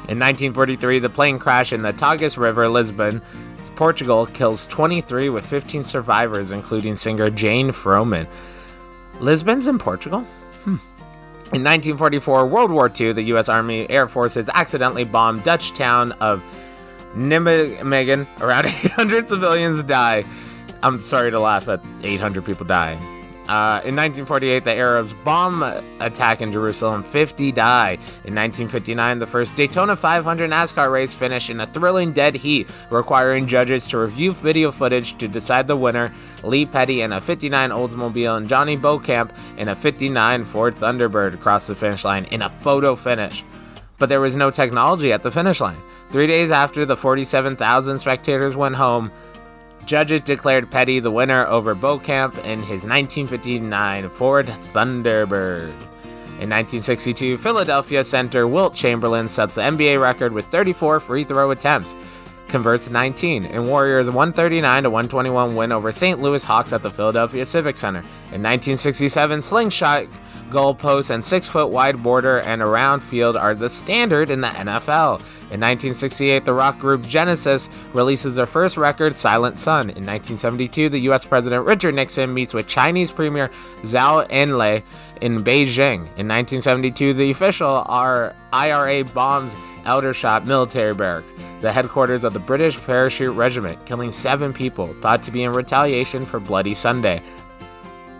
In 0.07 0.19
1943, 0.19 0.99
the 0.99 1.09
plane 1.09 1.39
crash 1.39 1.73
in 1.73 1.81
the 1.81 1.91
Tagus 1.91 2.37
River, 2.37 2.69
Lisbon, 2.69 3.21
Portugal, 3.75 4.27
kills 4.27 4.67
23 4.67 5.29
with 5.29 5.45
15 5.45 5.83
survivors, 5.83 6.51
including 6.51 6.95
singer 6.95 7.29
Jane 7.29 7.69
Froman. 7.69 8.27
Lisbon's 9.19 9.67
in 9.67 9.79
Portugal? 9.79 10.21
Hmm. 10.63 10.77
In 11.53 11.63
1944, 11.63 12.47
World 12.47 12.71
War 12.71 12.91
II, 12.99 13.13
the 13.13 13.23
U.S. 13.23 13.49
Army 13.49 13.89
Air 13.89 14.07
Forces 14.07 14.49
accidentally 14.53 15.03
bombed 15.03 15.43
Dutch 15.43 15.73
town 15.73 16.11
of 16.13 16.43
Nijmegen. 17.15 18.27
Around 18.41 18.65
800 18.83 19.29
civilians 19.29 19.83
die. 19.83 20.23
I'm 20.83 20.99
sorry 20.99 21.31
to 21.31 21.39
laugh 21.39 21.67
at 21.67 21.81
800 22.03 22.45
people 22.45 22.65
dying. 22.65 23.14
Uh, 23.47 23.77
in 23.85 23.95
1948, 23.95 24.63
the 24.63 24.73
Arabs 24.73 25.13
bomb 25.13 25.61
attack 25.99 26.41
in 26.41 26.51
Jerusalem. 26.51 27.03
50 27.03 27.51
die. 27.51 27.91
In 28.23 28.33
1959, 28.33 29.19
the 29.19 29.27
first 29.27 29.55
Daytona 29.55 29.95
500 29.95 30.49
NASCAR 30.49 30.91
race 30.91 31.13
finished 31.13 31.51
in 31.51 31.59
a 31.59 31.67
thrilling 31.67 32.11
dead 32.11 32.33
heat, 32.33 32.73
requiring 32.89 33.45
judges 33.45 33.87
to 33.89 33.99
review 33.99 34.31
video 34.31 34.71
footage 34.71 35.15
to 35.17 35.27
decide 35.27 35.67
the 35.67 35.77
winner. 35.77 36.11
Lee 36.43 36.65
Petty 36.65 37.01
in 37.01 37.13
a 37.13 37.21
59 37.21 37.69
Oldsmobile 37.69 38.37
and 38.37 38.49
Johnny 38.49 38.75
Beauchamp 38.75 39.31
in 39.57 39.67
a 39.67 39.75
59 39.75 40.43
Ford 40.43 40.75
Thunderbird 40.75 41.35
across 41.35 41.67
the 41.67 41.75
finish 41.75 42.03
line 42.03 42.25
in 42.25 42.41
a 42.41 42.49
photo 42.49 42.95
finish. 42.95 43.43
But 43.99 44.09
there 44.09 44.21
was 44.21 44.35
no 44.35 44.49
technology 44.49 45.13
at 45.13 45.21
the 45.21 45.31
finish 45.31 45.61
line. 45.61 45.81
Three 46.09 46.27
days 46.27 46.51
after 46.51 46.85
the 46.85 46.97
47,000 46.97 47.99
spectators 47.99 48.55
went 48.55 48.75
home, 48.75 49.11
Judges 49.85 50.21
declared 50.21 50.71
Petty 50.71 50.99
the 50.99 51.11
winner 51.11 51.45
over 51.45 51.75
Beauchamp 51.75 52.35
in 52.39 52.59
his 52.59 52.83
1959 52.83 54.09
Ford 54.09 54.47
Thunderbird. 54.73 55.69
In 56.39 56.49
1962, 56.49 57.37
Philadelphia 57.37 58.03
center 58.03 58.47
Wilt 58.47 58.73
Chamberlain 58.73 59.27
sets 59.27 59.55
the 59.55 59.61
NBA 59.61 60.01
record 60.01 60.33
with 60.33 60.45
34 60.47 60.99
free 60.99 61.23
throw 61.23 61.51
attempts, 61.51 61.95
converts 62.47 62.89
19, 62.89 63.45
in 63.45 63.67
Warriors 63.67 64.07
139 64.07 64.83
to 64.83 64.89
121 64.89 65.55
win 65.55 65.71
over 65.71 65.91
St. 65.91 66.19
Louis 66.19 66.43
Hawks 66.43 66.73
at 66.73 66.81
the 66.81 66.89
Philadelphia 66.89 67.45
Civic 67.45 67.77
Center. 67.77 67.99
In 67.99 68.41
1967, 68.41 69.41
slingshot 69.41 70.07
goalposts 70.49 71.09
and 71.09 71.23
six 71.23 71.47
foot 71.47 71.69
wide 71.69 72.01
border 72.01 72.39
and 72.39 72.61
around 72.61 73.01
field 73.01 73.37
are 73.37 73.55
the 73.55 73.69
standard 73.69 74.29
in 74.29 74.41
the 74.41 74.47
NFL. 74.47 75.19
In 75.51 75.61
1968, 75.61 76.45
the 76.45 76.53
rock 76.53 76.79
group 76.79 77.01
Genesis 77.07 77.69
releases 77.93 78.35
their 78.35 78.45
first 78.45 78.77
record, 78.77 79.15
Silent 79.15 79.59
Sun. 79.59 79.89
In 79.91 80.05
1972, 80.05 80.89
the 80.89 80.99
US 81.11 81.23
President 81.25 81.65
Richard 81.65 81.95
Nixon 81.95 82.33
meets 82.33 82.53
with 82.53 82.67
Chinese 82.67 83.11
Premier 83.11 83.49
Zhou 83.83 84.27
Enlai 84.29 84.83
in 85.21 85.43
Beijing. 85.43 85.99
In 86.17 86.27
1972, 86.27 87.13
the 87.13 87.31
official 87.31 87.85
IRA 88.51 89.03
bombs 89.05 89.55
Aldershot 89.85 90.47
military 90.47 90.95
barracks, 90.95 91.31
the 91.61 91.71
headquarters 91.71 92.23
of 92.23 92.33
the 92.33 92.39
British 92.39 92.77
Parachute 92.81 93.35
Regiment, 93.35 93.85
killing 93.85 94.11
seven 94.11 94.51
people, 94.51 94.93
thought 94.95 95.21
to 95.23 95.31
be 95.31 95.43
in 95.43 95.51
retaliation 95.51 96.25
for 96.25 96.39
Bloody 96.39 96.73
Sunday. 96.73 97.21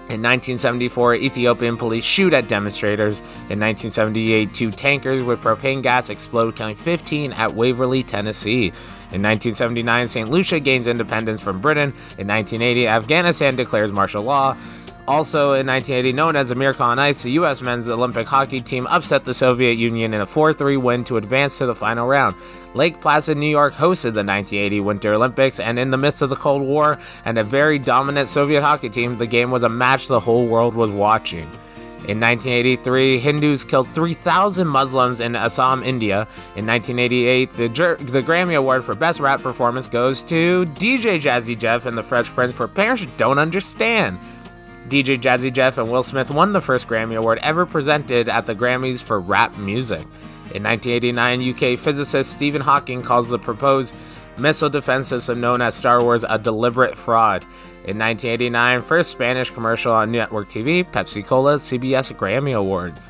In 0.07 0.21
1974, 0.21 1.15
Ethiopian 1.15 1.77
police 1.77 2.03
shoot 2.03 2.31
at 2.31 2.47
demonstrators. 2.47 3.21
In 3.49 3.59
1978, 3.59 4.53
two 4.53 4.69
tankers 4.69 5.23
with 5.23 5.41
propane 5.41 5.81
gas 5.81 6.09
explode, 6.09 6.55
killing 6.55 6.75
15 6.75 7.33
at 7.33 7.55
Waverly, 7.55 8.03
Tennessee. 8.03 8.67
In 9.11 9.23
1979, 9.23 10.07
St. 10.07 10.29
Lucia 10.29 10.59
gains 10.59 10.85
independence 10.87 11.41
from 11.41 11.59
Britain. 11.59 11.89
In 12.19 12.27
1980, 12.27 12.87
Afghanistan 12.87 13.55
declares 13.55 13.91
martial 13.91 14.21
law. 14.21 14.55
Also 15.07 15.53
in 15.53 15.67
1980, 15.67 16.13
known 16.13 16.35
as 16.35 16.49
a 16.49 16.55
Miracle 16.55 16.85
on 16.85 16.97
Ice, 16.97 17.21
the 17.21 17.31
U.S. 17.33 17.61
men's 17.61 17.87
Olympic 17.87 18.25
hockey 18.25 18.59
team 18.59 18.87
upset 18.87 19.23
the 19.23 19.35
Soviet 19.35 19.73
Union 19.73 20.15
in 20.15 20.21
a 20.21 20.25
4 20.25 20.51
3 20.51 20.77
win 20.77 21.03
to 21.03 21.17
advance 21.17 21.59
to 21.59 21.67
the 21.67 21.75
final 21.75 22.07
round. 22.07 22.35
Lake 22.73 22.99
Placid, 23.01 23.37
New 23.37 23.49
York 23.49 23.73
hosted 23.73 24.13
the 24.13 24.23
1980 24.23 24.79
Winter 24.79 25.13
Olympics, 25.13 25.59
and 25.59 25.77
in 25.77 25.91
the 25.91 25.97
midst 25.97 26.23
of 26.23 26.29
the 26.29 26.35
Cold 26.35 26.63
War 26.63 26.99
and 27.23 27.37
a 27.37 27.43
very 27.43 27.77
dominant 27.77 28.29
Soviet 28.29 28.61
hockey 28.61 28.89
team, 28.89 29.19
the 29.19 29.27
game 29.27 29.51
was 29.51 29.61
a 29.61 29.69
match 29.69 30.07
the 30.07 30.19
whole 30.19 30.47
world 30.47 30.73
was 30.73 30.89
watching. 30.89 31.47
In 32.07 32.19
1983, 32.19 33.17
Hindus 33.17 33.63
killed 33.63 33.87
3,000 33.89 34.67
Muslims 34.67 35.21
in 35.21 35.35
Assam, 35.35 35.81
India. 35.83 36.27
In 36.55 36.67
1988, 36.67 37.53
the, 37.53 37.67
the 37.67 38.21
Grammy 38.21 38.55
Award 38.55 38.85
for 38.85 38.93
Best 38.93 39.19
Rap 39.19 39.41
Performance 39.41 39.87
goes 39.87 40.23
to 40.25 40.67
DJ 40.75 41.19
Jazzy 41.19 41.57
Jeff 41.57 41.87
and 41.87 41.97
the 41.97 42.03
Fresh 42.03 42.29
Prince 42.29 42.53
for 42.53 42.67
Parents 42.67 43.11
Don't 43.17 43.39
Understand. 43.39 44.19
DJ 44.87 45.17
Jazzy 45.17 45.51
Jeff 45.51 45.79
and 45.79 45.91
Will 45.91 46.03
Smith 46.03 46.29
won 46.29 46.53
the 46.53 46.61
first 46.61 46.87
Grammy 46.87 47.17
Award 47.17 47.39
ever 47.41 47.65
presented 47.65 48.29
at 48.29 48.45
the 48.45 48.53
Grammys 48.53 49.01
for 49.01 49.19
rap 49.19 49.57
music. 49.57 50.01
In 50.53 50.61
1989, 50.61 51.49
UK 51.73 51.79
physicist 51.79 52.31
Stephen 52.31 52.61
Hawking 52.61 53.01
calls 53.01 53.29
the 53.29 53.39
proposed 53.39 53.95
missile 54.37 54.69
defense 54.69 55.07
system 55.07 55.41
known 55.41 55.59
as 55.61 55.73
Star 55.73 56.03
Wars 56.03 56.23
a 56.27 56.37
deliberate 56.37 56.95
fraud. 56.95 57.43
In 57.85 57.97
1989, 57.97 58.81
first 58.81 59.09
Spanish 59.09 59.49
commercial 59.49 59.91
on 59.91 60.11
network 60.11 60.49
TV, 60.49 60.83
Pepsi 60.83 61.25
Cola, 61.25 61.55
CBS 61.55 62.13
Grammy 62.15 62.55
Awards. 62.55 63.09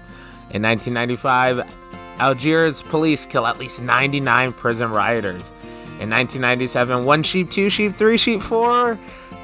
In 0.52 0.62
1995, 0.62 1.76
Algiers 2.20 2.82
police 2.82 3.26
kill 3.26 3.46
at 3.46 3.60
least 3.60 3.82
99 3.82 4.54
prison 4.54 4.92
rioters. 4.92 5.52
In 6.00 6.10
1997, 6.10 7.04
one 7.04 7.24
sheep, 7.24 7.52
two 7.52 7.70
sheep, 7.70 7.96
three 7.96 8.18
sheep, 8.18 8.42
four 8.42 8.98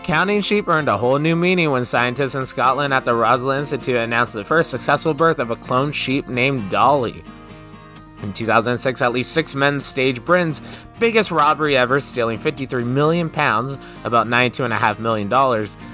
Counting 0.04 0.42
sheep 0.42 0.68
earned 0.68 0.90
a 0.90 0.98
whole 0.98 1.20
new 1.20 1.36
meaning 1.36 1.70
when 1.70 1.86
scientists 1.86 2.34
in 2.34 2.48
Scotland 2.48 2.92
at 2.92 3.06
the 3.06 3.14
Roslin 3.14 3.60
Institute 3.60 3.98
announced 3.98 4.34
the 4.34 4.44
first 4.44 4.72
successful 4.72 5.14
birth 5.14 5.38
of 5.38 5.52
a 5.52 5.56
cloned 5.56 5.94
sheep 5.94 6.28
named 6.28 6.72
Dolly. 6.72 7.24
In 8.24 8.34
2006, 8.34 9.00
at 9.02 9.12
least 9.12 9.32
six 9.32 9.54
men 9.54 9.80
staged 9.80 10.26
Britain's 10.26 10.60
biggest 11.00 11.30
robbery 11.30 11.78
ever, 11.78 12.00
stealing 12.00 12.40
53 12.40 12.84
million 12.84 13.30
pounds, 13.30 13.78
about 14.04 14.26
$92.5 14.26 15.00
million, 15.00 15.30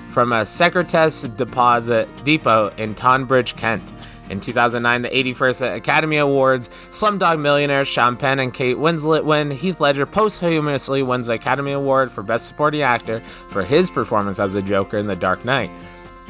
from 0.10 0.32
a 0.32 0.38
Securitas 0.38 1.36
deposit 1.36 2.08
depot 2.24 2.70
in 2.78 2.96
Tonbridge, 2.96 3.58
Kent. 3.58 3.94
In 4.30 4.42
2009, 4.42 5.02
the 5.02 5.10
81st 5.10 5.76
Academy 5.76 6.18
Awards, 6.18 6.70
Slumdog 6.90 7.40
Millionaire 7.40 7.86
Sean 7.86 8.18
Penn 8.18 8.40
and 8.40 8.54
Kate 8.54 8.76
Winslet 8.76 9.24
win. 9.24 9.52
Heath 9.52 9.80
Ledger 9.80 10.06
posthumously 10.06 11.02
wins 11.02 11.28
the 11.28 11.34
Academy 11.34 11.72
Award 11.72 12.12
for 12.12 12.24
Best 12.24 12.48
Supporting 12.48 12.82
Actor 12.82 13.22
for 13.50 13.64
his 13.64 13.90
performance 13.90 14.40
as 14.40 14.54
the 14.54 14.62
Joker 14.62 14.98
in 14.98 15.08
The 15.08 15.16
Dark 15.16 15.46
Knight. 15.46 15.72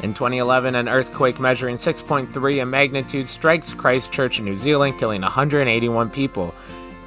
In 0.03 0.13
2011, 0.13 0.75
an 0.75 0.87
earthquake 0.87 1.39
measuring 1.39 1.77
6.3 1.77 2.61
in 2.61 2.69
magnitude 2.69 3.27
strikes 3.27 3.73
Christchurch, 3.73 4.39
New 4.39 4.55
Zealand, 4.55 4.99
killing 4.99 5.21
181 5.21 6.11
people. 6.11 6.53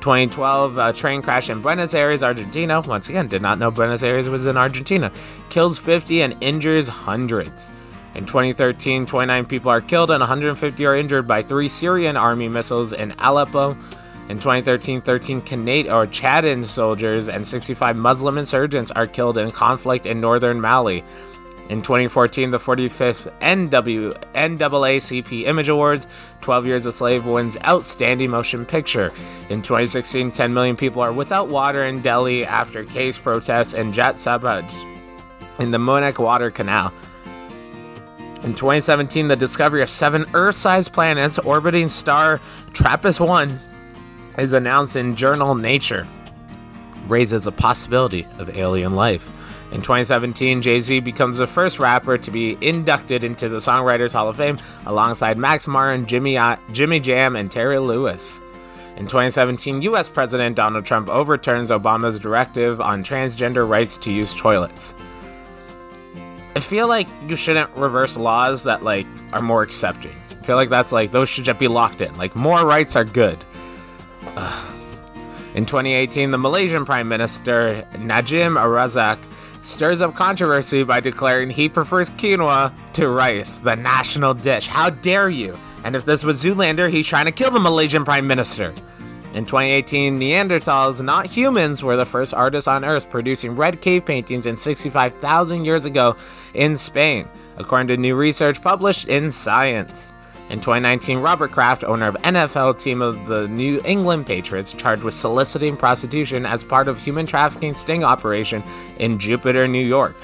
2012, 0.00 0.78
a 0.78 0.92
train 0.92 1.22
crash 1.22 1.50
in 1.50 1.60
Buenos 1.60 1.94
Aires, 1.94 2.22
Argentina. 2.22 2.80
Once 2.80 3.08
again, 3.08 3.28
did 3.28 3.42
not 3.42 3.58
know 3.58 3.70
Buenos 3.70 4.02
Aires 4.02 4.28
was 4.28 4.46
in 4.46 4.56
Argentina. 4.56 5.12
Kills 5.50 5.78
50 5.78 6.22
and 6.22 6.36
injures 6.40 6.88
hundreds. 6.88 7.70
In 8.14 8.26
2013, 8.26 9.06
29 9.06 9.46
people 9.46 9.70
are 9.70 9.80
killed 9.80 10.10
and 10.10 10.20
150 10.20 10.86
are 10.86 10.96
injured 10.96 11.28
by 11.28 11.42
three 11.42 11.68
Syrian 11.68 12.16
army 12.16 12.48
missiles 12.48 12.92
in 12.92 13.12
Aleppo. 13.18 13.76
In 14.28 14.36
2013, 14.36 15.00
13 15.00 15.40
Canadian 15.40 15.94
or 15.94 16.06
Chadian 16.06 16.64
soldiers 16.64 17.28
and 17.28 17.46
65 17.46 17.96
Muslim 17.96 18.38
insurgents 18.38 18.90
are 18.92 19.06
killed 19.06 19.38
in 19.38 19.50
conflict 19.50 20.06
in 20.06 20.20
northern 20.20 20.60
Mali. 20.60 21.04
In 21.68 21.82
2014, 21.82 22.50
the 22.50 22.58
45th 22.58 23.32
NW, 23.38 24.12
NAACP 24.34 25.46
Image 25.46 25.68
Awards, 25.68 26.08
12 26.40 26.66
Years 26.66 26.86
a 26.86 26.92
Slave 26.92 27.26
wins 27.26 27.56
Outstanding 27.64 28.30
Motion 28.30 28.66
Picture. 28.66 29.12
In 29.50 29.62
2016, 29.62 30.32
10 30.32 30.52
million 30.52 30.76
people 30.76 31.00
are 31.00 31.12
without 31.12 31.48
water 31.48 31.84
in 31.84 32.02
Delhi 32.02 32.44
after 32.44 32.82
case 32.84 33.18
protests 33.18 33.74
in 33.74 33.92
Jat 33.92 34.16
Sabaj 34.16 34.68
in 35.60 35.70
the 35.70 35.78
Munak 35.78 36.18
Water 36.18 36.50
Canal. 36.50 36.92
In 38.42 38.54
2017, 38.54 39.28
the 39.28 39.36
discovery 39.36 39.82
of 39.82 39.90
seven 39.90 40.24
Earth 40.32 40.54
sized 40.54 40.94
planets 40.94 41.38
orbiting 41.38 41.90
star 41.90 42.40
TRAPPIST 42.72 43.20
1 43.20 43.60
is 44.38 44.54
announced 44.54 44.96
in 44.96 45.14
journal 45.14 45.54
Nature, 45.54 46.06
raises 47.06 47.46
a 47.46 47.52
possibility 47.52 48.26
of 48.38 48.56
alien 48.56 48.96
life. 48.96 49.30
In 49.72 49.82
2017, 49.82 50.62
Jay 50.62 50.80
Z 50.80 51.00
becomes 51.00 51.36
the 51.36 51.46
first 51.46 51.78
rapper 51.78 52.16
to 52.16 52.30
be 52.30 52.56
inducted 52.62 53.24
into 53.24 53.50
the 53.50 53.58
Songwriters 53.58 54.14
Hall 54.14 54.30
of 54.30 54.38
Fame 54.38 54.56
alongside 54.86 55.36
Max 55.36 55.68
Martin, 55.68 56.06
Jimmy, 56.06 56.38
uh, 56.38 56.56
Jimmy 56.72 56.98
Jam, 56.98 57.36
and 57.36 57.52
Terry 57.52 57.78
Lewis. 57.78 58.40
In 58.96 59.06
2017, 59.06 59.82
US 59.82 60.08
President 60.08 60.56
Donald 60.56 60.86
Trump 60.86 61.10
overturns 61.10 61.70
Obama's 61.70 62.18
directive 62.18 62.80
on 62.80 63.04
transgender 63.04 63.68
rights 63.68 63.98
to 63.98 64.10
use 64.10 64.32
toilets. 64.32 64.94
I 66.56 66.60
feel 66.60 66.88
like 66.88 67.08
you 67.28 67.36
shouldn't 67.36 67.70
reverse 67.76 68.16
laws 68.16 68.64
that 68.64 68.82
like 68.82 69.06
are 69.32 69.42
more 69.42 69.62
accepting. 69.62 70.14
I 70.30 70.44
feel 70.44 70.56
like 70.56 70.68
that's 70.68 70.92
like 70.92 71.12
those 71.12 71.28
should 71.28 71.44
just 71.44 71.58
be 71.60 71.68
locked 71.68 72.00
in. 72.00 72.14
Like 72.16 72.34
more 72.34 72.66
rights 72.66 72.96
are 72.96 73.04
good. 73.04 73.38
Ugh. 74.36 74.76
In 75.54 75.66
2018, 75.66 76.30
the 76.30 76.38
Malaysian 76.38 76.84
Prime 76.84 77.08
Minister 77.08 77.86
Najib 77.98 78.52
Razak 78.52 79.18
stirs 79.62 80.00
up 80.00 80.14
controversy 80.14 80.84
by 80.84 81.00
declaring 81.00 81.50
he 81.50 81.68
prefers 81.68 82.08
quinoa 82.10 82.72
to 82.92 83.08
rice, 83.08 83.56
the 83.58 83.74
national 83.74 84.34
dish. 84.34 84.66
How 84.66 84.90
dare 84.90 85.28
you? 85.28 85.58
And 85.84 85.96
if 85.96 86.04
this 86.04 86.24
was 86.24 86.42
Zoolander, 86.42 86.90
he's 86.90 87.06
trying 87.06 87.26
to 87.26 87.32
kill 87.32 87.50
the 87.50 87.60
Malaysian 87.60 88.04
Prime 88.04 88.26
Minister. 88.26 88.72
In 89.32 89.44
2018, 89.44 90.18
Neanderthals, 90.18 91.00
not 91.00 91.26
humans, 91.26 91.84
were 91.84 91.96
the 91.96 92.04
first 92.04 92.34
artists 92.34 92.66
on 92.66 92.84
Earth 92.84 93.08
producing 93.08 93.54
red 93.54 93.80
cave 93.80 94.04
paintings 94.04 94.44
in 94.44 94.56
65,000 94.56 95.64
years 95.64 95.84
ago 95.84 96.16
in 96.52 96.76
Spain, 96.76 97.28
according 97.56 97.86
to 97.88 97.96
new 97.96 98.16
research 98.16 98.60
published 98.60 99.06
in 99.06 99.30
Science. 99.30 100.12
In 100.50 100.58
2019, 100.58 101.18
Robert 101.18 101.52
Kraft, 101.52 101.84
owner 101.84 102.08
of 102.08 102.16
NFL 102.16 102.82
team 102.82 103.00
of 103.00 103.24
the 103.26 103.46
New 103.46 103.80
England 103.84 104.26
Patriots, 104.26 104.72
charged 104.72 105.04
with 105.04 105.14
soliciting 105.14 105.76
prostitution 105.76 106.44
as 106.44 106.64
part 106.64 106.88
of 106.88 107.00
human 107.00 107.24
trafficking 107.24 107.72
sting 107.72 108.02
operation 108.02 108.64
in 108.98 109.16
Jupiter, 109.16 109.68
New 109.68 109.78
York. 109.78 110.16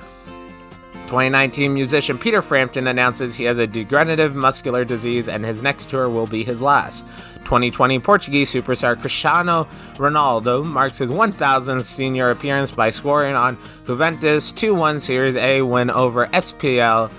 2019 1.06 1.72
musician 1.72 2.18
Peter 2.18 2.42
Frampton 2.42 2.88
announces 2.88 3.36
he 3.36 3.44
has 3.44 3.58
a 3.58 3.66
degenerative 3.66 4.34
muscular 4.34 4.84
disease 4.84 5.28
and 5.28 5.44
his 5.44 5.62
next 5.62 5.88
tour 5.88 6.08
will 6.08 6.26
be 6.26 6.42
his 6.42 6.60
last. 6.60 7.06
2020 7.44 8.00
Portuguese 8.00 8.52
superstar 8.52 9.00
Cristiano 9.00 9.68
Ronaldo 9.94 10.64
marks 10.64 10.98
his 10.98 11.12
1000th 11.12 11.84
senior 11.84 12.30
appearance 12.30 12.72
by 12.72 12.90
scoring 12.90 13.36
on 13.36 13.56
Juventus 13.86 14.52
2-1 14.52 15.00
Series 15.00 15.36
A 15.36 15.62
win 15.62 15.90
over 15.90 16.26
SPL 16.26 17.12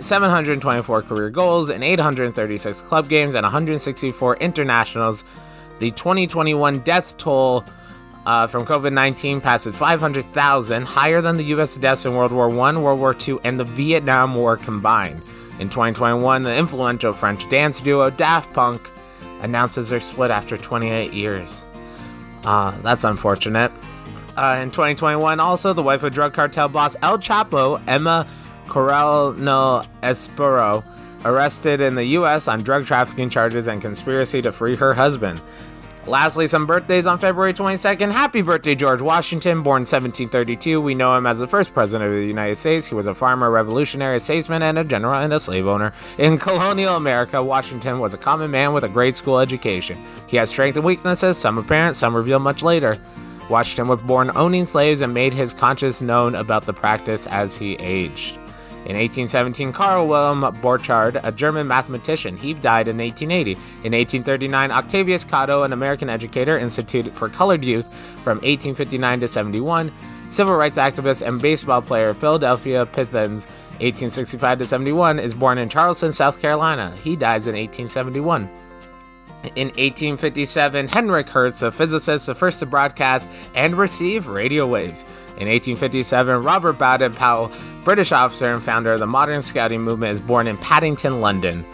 724 0.00 1.02
career 1.02 1.28
goals 1.28 1.68
in 1.68 1.82
836 1.82 2.80
club 2.80 3.08
games 3.08 3.34
and 3.34 3.44
164 3.44 4.38
internationals. 4.38 5.24
The 5.78 5.90
2021 5.90 6.80
death 6.80 7.16
toll 7.18 7.64
uh, 8.26 8.46
from 8.46 8.64
COVID 8.64 8.92
19 8.92 9.40
passes 9.40 9.76
500,000, 9.76 10.84
higher 10.84 11.20
than 11.20 11.36
the 11.36 11.44
U.S. 11.44 11.76
deaths 11.76 12.06
in 12.06 12.14
World 12.14 12.32
War 12.32 12.48
I, 12.48 12.76
World 12.76 13.00
War 13.00 13.16
II, 13.16 13.38
and 13.44 13.58
the 13.58 13.64
Vietnam 13.64 14.34
War 14.34 14.56
combined. 14.56 15.22
In 15.60 15.68
2021, 15.68 16.42
the 16.42 16.56
influential 16.56 17.12
French 17.12 17.48
dance 17.48 17.80
duo 17.80 18.10
Daft 18.10 18.52
Punk 18.52 18.90
announces 19.42 19.88
their 19.88 20.00
split 20.00 20.30
after 20.30 20.56
28 20.56 21.12
years. 21.12 21.64
Uh, 22.44 22.76
that's 22.80 23.04
unfortunate. 23.04 23.70
Uh, 24.36 24.60
in 24.62 24.70
2021, 24.70 25.38
also, 25.38 25.72
the 25.72 25.82
wife 25.82 26.02
of 26.02 26.12
drug 26.12 26.32
cartel 26.34 26.68
boss 26.68 26.96
El 27.02 27.18
Chapo, 27.18 27.80
Emma 27.86 28.26
Coronel 28.66 29.84
Aispuro, 30.02 30.84
arrested 31.24 31.80
in 31.80 31.94
the 31.94 32.04
U.S. 32.04 32.48
on 32.48 32.62
drug 32.62 32.84
trafficking 32.84 33.30
charges 33.30 33.68
and 33.68 33.80
conspiracy 33.80 34.42
to 34.42 34.50
free 34.50 34.76
her 34.76 34.92
husband. 34.92 35.40
Lastly, 36.06 36.46
some 36.46 36.66
birthdays 36.66 37.06
on 37.06 37.18
February 37.18 37.54
22nd. 37.54 38.12
Happy 38.12 38.42
birthday, 38.42 38.74
George 38.74 39.00
Washington, 39.00 39.62
born 39.62 39.80
1732. 39.80 40.78
We 40.78 40.94
know 40.94 41.14
him 41.14 41.26
as 41.26 41.38
the 41.38 41.46
first 41.46 41.72
president 41.72 42.10
of 42.10 42.14
the 42.14 42.26
United 42.26 42.56
States. 42.56 42.86
He 42.86 42.94
was 42.94 43.06
a 43.06 43.14
farmer, 43.14 43.50
revolutionary, 43.50 44.20
statesman, 44.20 44.62
and 44.62 44.78
a 44.78 44.84
general 44.84 45.14
and 45.14 45.32
a 45.32 45.40
slave 45.40 45.66
owner. 45.66 45.94
In 46.18 46.36
colonial 46.48 46.96
America, 46.96 47.42
Washington 47.42 48.00
was 48.00 48.12
a 48.12 48.18
common 48.18 48.50
man 48.50 48.74
with 48.74 48.84
a 48.84 48.88
grade 48.88 49.16
school 49.16 49.38
education. 49.38 49.98
He 50.26 50.36
had 50.36 50.48
strengths 50.48 50.76
and 50.76 50.84
weaknesses, 50.84 51.38
some 51.38 51.56
apparent, 51.56 51.96
some 51.96 52.14
revealed 52.14 52.42
much 52.42 52.62
later. 52.62 52.98
Washington 53.48 53.88
was 53.88 54.02
born 54.02 54.30
owning 54.36 54.66
slaves 54.66 55.00
and 55.00 55.14
made 55.14 55.32
his 55.32 55.54
conscience 55.54 56.02
known 56.02 56.34
about 56.34 56.66
the 56.66 56.74
practice 56.74 57.26
as 57.28 57.56
he 57.56 57.76
aged. 57.76 58.38
In 58.84 58.96
1817, 58.96 59.72
Carl 59.72 60.06
Wilhelm 60.06 60.42
Borchardt, 60.60 61.18
a 61.26 61.32
German 61.32 61.66
mathematician, 61.66 62.36
he 62.36 62.52
died 62.52 62.86
in 62.86 62.98
1880. 62.98 63.52
In 63.82 63.92
1839, 63.92 64.70
Octavius 64.70 65.24
Catto, 65.24 65.64
an 65.64 65.72
American 65.72 66.10
educator, 66.10 66.58
instituted 66.58 67.14
for 67.14 67.30
colored 67.30 67.64
youth 67.64 67.86
from 68.22 68.36
1859 68.38 69.20
to 69.20 69.28
71. 69.28 69.90
Civil 70.28 70.56
rights 70.56 70.76
activist 70.76 71.26
and 71.26 71.40
baseball 71.40 71.80
player 71.80 72.12
Philadelphia 72.12 72.84
Pythians, 72.84 73.46
1865 73.80 74.58
to 74.58 74.64
71, 74.66 75.18
is 75.18 75.32
born 75.32 75.56
in 75.56 75.70
Charleston, 75.70 76.12
South 76.12 76.40
Carolina. 76.42 76.92
He 77.02 77.16
dies 77.16 77.46
in 77.46 77.54
1871. 77.54 78.50
In 79.56 79.68
1857, 79.68 80.88
Heinrich 80.88 81.28
Hertz, 81.28 81.62
a 81.62 81.70
physicist, 81.70 82.26
the 82.26 82.34
first 82.34 82.60
to 82.60 82.66
broadcast 82.66 83.28
and 83.54 83.76
receive 83.76 84.26
radio 84.26 84.66
waves. 84.66 85.02
In 85.36 85.48
1857, 85.48 86.42
Robert 86.42 86.78
Baden 86.78 87.12
Powell, 87.12 87.52
British 87.84 88.12
officer 88.12 88.48
and 88.48 88.62
founder 88.62 88.94
of 88.94 88.98
the 88.98 89.06
modern 89.06 89.42
scouting 89.42 89.82
movement, 89.82 90.14
is 90.14 90.20
born 90.20 90.46
in 90.46 90.56
Paddington, 90.56 91.20
London. 91.20 91.64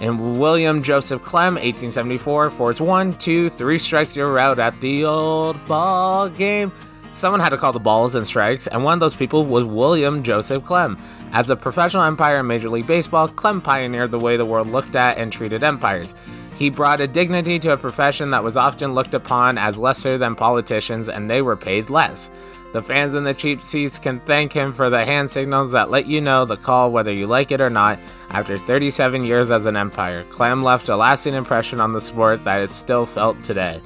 And 0.00 0.38
William 0.38 0.82
Joseph 0.82 1.22
Klem, 1.22 1.54
1874, 1.54 2.50
force 2.50 2.80
one, 2.80 3.12
two, 3.12 3.50
three 3.50 3.78
strikes 3.78 4.16
you're 4.16 4.38
out 4.38 4.58
at 4.58 4.80
the 4.80 5.04
old 5.04 5.62
ball 5.66 6.28
game. 6.30 6.72
Someone 7.12 7.40
had 7.40 7.50
to 7.50 7.58
call 7.58 7.72
the 7.72 7.78
balls 7.78 8.14
and 8.14 8.26
strikes, 8.26 8.66
and 8.66 8.82
one 8.82 8.94
of 8.94 9.00
those 9.00 9.14
people 9.14 9.44
was 9.44 9.64
William 9.64 10.22
Joseph 10.22 10.64
Klem. 10.64 10.98
As 11.32 11.50
a 11.50 11.56
professional 11.56 12.02
umpire 12.02 12.40
in 12.40 12.46
Major 12.46 12.70
League 12.70 12.86
Baseball, 12.86 13.28
Klem 13.28 13.62
pioneered 13.62 14.10
the 14.10 14.18
way 14.18 14.38
the 14.38 14.46
world 14.46 14.68
looked 14.68 14.96
at 14.96 15.18
and 15.18 15.30
treated 15.30 15.62
empires. 15.62 16.14
He 16.56 16.70
brought 16.70 17.00
a 17.00 17.06
dignity 17.06 17.58
to 17.58 17.72
a 17.72 17.76
profession 17.76 18.30
that 18.30 18.44
was 18.44 18.56
often 18.56 18.94
looked 18.94 19.14
upon 19.14 19.58
as 19.58 19.76
lesser 19.76 20.16
than 20.16 20.34
politicians, 20.34 21.10
and 21.10 21.28
they 21.28 21.42
were 21.42 21.56
paid 21.56 21.90
less. 21.90 22.30
The 22.72 22.82
fans 22.82 23.12
in 23.12 23.24
the 23.24 23.34
cheap 23.34 23.62
seats 23.62 23.98
can 23.98 24.18
thank 24.20 24.52
him 24.52 24.72
for 24.72 24.88
the 24.88 25.04
hand 25.04 25.30
signals 25.30 25.72
that 25.72 25.90
let 25.90 26.06
you 26.06 26.22
know 26.22 26.46
the 26.46 26.56
call 26.56 26.90
whether 26.90 27.12
you 27.12 27.26
like 27.26 27.52
it 27.52 27.60
or 27.60 27.68
not. 27.68 27.98
After 28.30 28.56
37 28.56 29.24
years 29.24 29.50
as 29.50 29.66
an 29.66 29.76
umpire, 29.76 30.24
Klem 30.24 30.62
left 30.62 30.88
a 30.88 30.96
lasting 30.96 31.34
impression 31.34 31.80
on 31.80 31.92
the 31.92 32.00
sport 32.00 32.44
that 32.44 32.62
is 32.62 32.72
still 32.72 33.04
felt 33.04 33.42
today. 33.44 33.78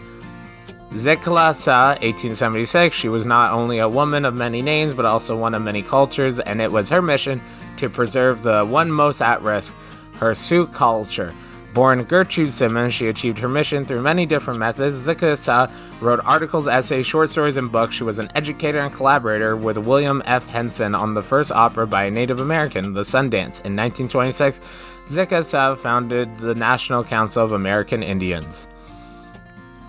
Zitkala 0.93 1.55
Sa, 1.55 1.89
1876. 2.01 2.95
She 2.95 3.09
was 3.09 3.27
not 3.27 3.51
only 3.51 3.81
a 3.81 3.89
woman 3.89 4.25
of 4.25 4.35
many 4.35 4.63
names, 4.63 4.95
but 4.95 5.05
also 5.05 5.37
one 5.37 5.55
of 5.55 5.63
many 5.63 5.83
cultures, 5.83 6.39
and 6.39 6.63
it 6.63 6.71
was 6.71 6.89
her 6.89 7.03
mission 7.03 7.43
to 7.79 7.91
preserve 7.91 8.45
the 8.45 8.65
one 8.65 8.91
most 8.91 9.21
at 9.21 9.43
risk, 9.43 9.75
her 10.19 10.33
Sioux 10.33 10.67
culture. 10.69 11.35
Born 11.77 12.05
Gertrude 12.05 12.55
Simmons, 12.55 12.95
she 12.95 13.09
achieved 13.09 13.39
her 13.39 13.51
mission 13.51 13.85
through 13.85 14.01
many 14.01 14.25
different 14.25 14.59
methods. 14.59 15.07
Zitkala 15.07 15.37
Sa 15.37 15.71
wrote 16.01 16.21
articles, 16.25 16.67
essays, 16.67 17.07
short 17.07 17.29
stories, 17.29 17.59
and 17.59 17.71
books. 17.71 17.95
She 17.95 18.03
was 18.03 18.19
an 18.19 18.31
educator 18.35 18.79
and 18.79 18.91
collaborator 18.91 19.59
with 19.59 19.77
William 19.77 20.23
F. 20.25 20.47
Hanson 20.47 20.95
on 20.95 21.13
the 21.13 21.23
first 21.23 21.53
opera 21.53 21.87
by 21.87 22.05
a 22.05 22.11
Native 22.11 22.41
American, 22.41 22.95
The 22.95 23.03
Sundance. 23.03 23.61
In 23.61 23.77
1926, 23.77 24.59
Zitkala 25.05 25.45
Sa 25.45 25.75
founded 25.75 26.39
the 26.39 26.55
National 26.55 27.05
Council 27.05 27.45
of 27.45 27.53
American 27.53 28.03
Indians. 28.03 28.69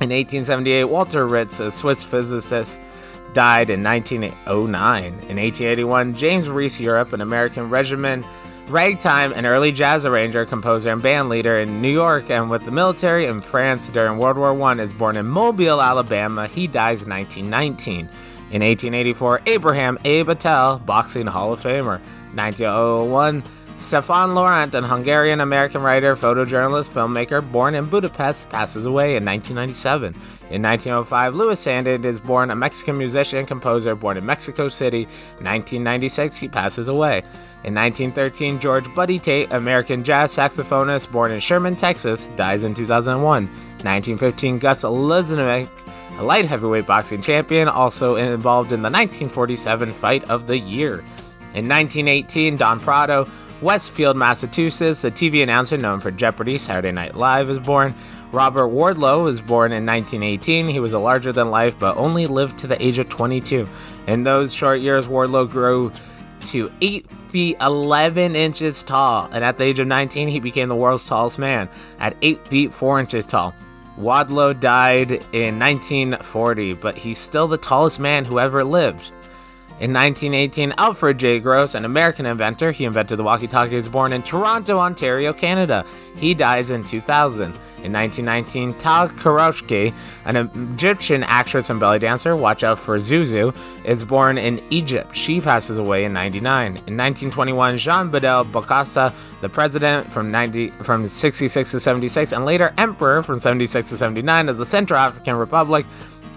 In 0.01 0.09
1878, 0.09 0.83
Walter 0.83 1.25
Ritz, 1.25 1.61
a 1.61 1.71
Swiss 1.71 2.03
physicist, 2.03 2.81
died 3.31 3.69
in 3.69 3.81
1909. 3.81 5.05
In 5.05 5.13
1881, 5.13 6.15
James 6.15 6.49
Reese 6.49 6.81
Europe, 6.81 7.13
an 7.13 7.21
American 7.21 7.69
regiment, 7.69 8.25
ragtime 8.69 9.31
an 9.33 9.45
early 9.45 9.71
jazz 9.71 10.05
arranger, 10.05 10.45
composer, 10.45 10.91
and 10.91 11.01
band 11.01 11.29
leader 11.29 11.59
in 11.59 11.81
New 11.81 11.91
York 11.91 12.29
and 12.29 12.49
with 12.49 12.65
the 12.65 12.71
military 12.71 13.25
in 13.25 13.41
France 13.41 13.89
during 13.89 14.17
World 14.17 14.37
War 14.37 14.61
I, 14.61 14.73
is 14.79 14.93
born 14.93 15.17
in 15.17 15.25
Mobile, 15.25 15.81
Alabama. 15.81 16.47
He 16.47 16.67
dies 16.67 17.03
in 17.03 17.09
1919. 17.09 17.99
In 18.49 18.61
1884, 18.61 19.41
Abraham 19.45 19.97
A. 20.05 20.23
Battelle, 20.23 20.85
boxing 20.85 21.27
Hall 21.27 21.53
of 21.53 21.61
Famer. 21.61 21.99
1901, 22.33 23.43
Stefan 23.77 24.29
Lorant, 24.29 24.73
an 24.73 24.83
Hungarian 24.83 25.39
American 25.39 25.83
writer, 25.83 26.15
photojournalist, 26.15 26.89
filmmaker, 26.89 27.43
born 27.51 27.75
in 27.75 27.85
Budapest, 27.85 28.49
passes 28.49 28.87
away 28.87 29.15
in 29.15 29.23
1997. 29.23 30.15
In 30.49 30.63
1905, 30.63 31.35
Louis 31.35 31.63
Sandin 31.63 32.03
is 32.03 32.19
born, 32.19 32.49
a 32.49 32.55
Mexican 32.55 32.97
musician 32.97 33.37
and 33.37 33.47
composer, 33.47 33.93
born 33.93 34.17
in 34.17 34.25
Mexico 34.25 34.67
City. 34.67 35.05
1996, 35.41 36.37
he 36.37 36.47
passes 36.47 36.87
away. 36.87 37.19
In 37.63 37.75
1913, 37.75 38.59
George 38.59 38.91
Buddy 38.95 39.19
Tate, 39.19 39.51
American 39.51 40.03
jazz 40.03 40.35
saxophonist, 40.35 41.11
born 41.11 41.31
in 41.31 41.39
Sherman, 41.39 41.75
Texas, 41.75 42.27
dies 42.35 42.63
in 42.63 42.73
2001. 42.73 43.45
1915, 43.45 44.57
Gus 44.57 44.83
Lesnevich, 44.83 45.69
a 46.17 46.23
light 46.23 46.45
heavyweight 46.45 46.87
boxing 46.87 47.21
champion, 47.21 47.67
also 47.67 48.15
involved 48.15 48.71
in 48.71 48.81
the 48.81 48.89
1947 48.89 49.93
Fight 49.93 50.27
of 50.31 50.47
the 50.47 50.57
Year. 50.57 51.03
In 51.53 51.67
1918, 51.67 52.57
Don 52.57 52.79
Pardo, 52.79 53.27
Westfield, 53.61 54.15
Massachusetts, 54.15 55.03
a 55.03 55.09
TV 55.09 55.41
announcer 55.41 55.77
known 55.77 55.99
for 55.99 56.11
Jeopardy, 56.11 56.57
Saturday 56.57 56.91
Night 56.91 57.15
Live, 57.15 57.49
is 57.49 57.59
born. 57.59 57.95
Robert 58.31 58.67
Wadlow 58.67 59.23
was 59.23 59.41
born 59.41 59.71
in 59.71 59.85
1918. 59.85 60.67
He 60.67 60.79
was 60.79 60.93
a 60.93 60.99
larger 60.99 61.31
than 61.31 61.49
life, 61.49 61.77
but 61.79 61.97
only 61.97 62.27
lived 62.27 62.59
to 62.59 62.67
the 62.67 62.81
age 62.83 62.99
of 62.99 63.09
22. 63.09 63.67
In 64.05 64.23
those 64.23 64.53
short 64.53 64.81
years, 64.81 65.07
Wadlow 65.07 65.49
grew 65.49 65.91
to 66.41 66.71
8 66.81 67.09
feet 67.29 67.57
11 67.59 68.35
inches 68.35 68.83
tall, 68.83 69.27
and 69.31 69.43
at 69.43 69.57
the 69.57 69.63
age 69.63 69.79
of 69.79 69.87
19, 69.87 70.27
he 70.27 70.39
became 70.39 70.69
the 70.69 70.75
world's 70.75 71.07
tallest 71.07 71.39
man 71.39 71.67
at 71.99 72.15
8 72.21 72.47
feet 72.47 72.71
4 72.71 72.99
inches 72.99 73.25
tall. 73.25 73.55
Wadlow 73.97 74.59
died 74.59 75.11
in 75.33 75.57
1940, 75.57 76.73
but 76.73 76.95
he's 76.95 77.17
still 77.17 77.47
the 77.47 77.57
tallest 77.57 77.99
man 77.99 78.23
who 78.23 78.39
ever 78.39 78.63
lived. 78.63 79.11
In 79.79 79.93
1918, 79.93 80.73
Alfred 80.79 81.19
J. 81.19 81.39
Gross, 81.39 81.75
an 81.75 81.85
American 81.85 82.25
inventor, 82.25 82.71
he 82.71 82.83
invented 82.83 83.19
the 83.19 83.23
walkie-talkie, 83.23 83.75
was 83.75 83.87
born 83.87 84.11
in 84.11 84.23
Toronto, 84.23 84.79
Ontario, 84.79 85.31
Canada. 85.33 85.85
He 86.15 86.33
dies 86.33 86.71
in 86.71 86.83
2000. 86.83 87.59
In 87.83 87.93
1919, 87.93 88.73
Tal 88.79 89.07
Karoshki, 89.09 89.93
an 90.25 90.35
Egyptian 90.73 91.21
actress 91.21 91.69
and 91.69 91.79
belly 91.79 91.99
dancer, 91.99 92.35
watch 92.35 92.63
out 92.63 92.79
for 92.79 92.97
Zuzu, 92.97 93.55
is 93.85 94.03
born 94.03 94.39
in 94.39 94.63
Egypt. 94.71 95.15
She 95.15 95.39
passes 95.39 95.77
away 95.77 96.05
in 96.05 96.11
99. 96.11 96.65
In 96.65 96.73
1921, 96.73 97.77
Jean 97.77 98.09
Bedel 98.09 98.51
Bokassa, 98.51 99.13
the 99.41 99.49
president 99.49 100.11
from 100.11 100.31
90 100.31 100.71
from 100.81 101.07
66 101.07 101.69
to 101.69 101.79
76 101.79 102.31
and 102.31 102.45
later 102.45 102.73
emperor 102.79 103.21
from 103.21 103.39
76 103.39 103.89
to 103.89 103.97
79 103.97 104.49
of 104.49 104.57
the 104.57 104.65
Central 104.65 104.99
African 104.99 105.35
Republic, 105.35 105.85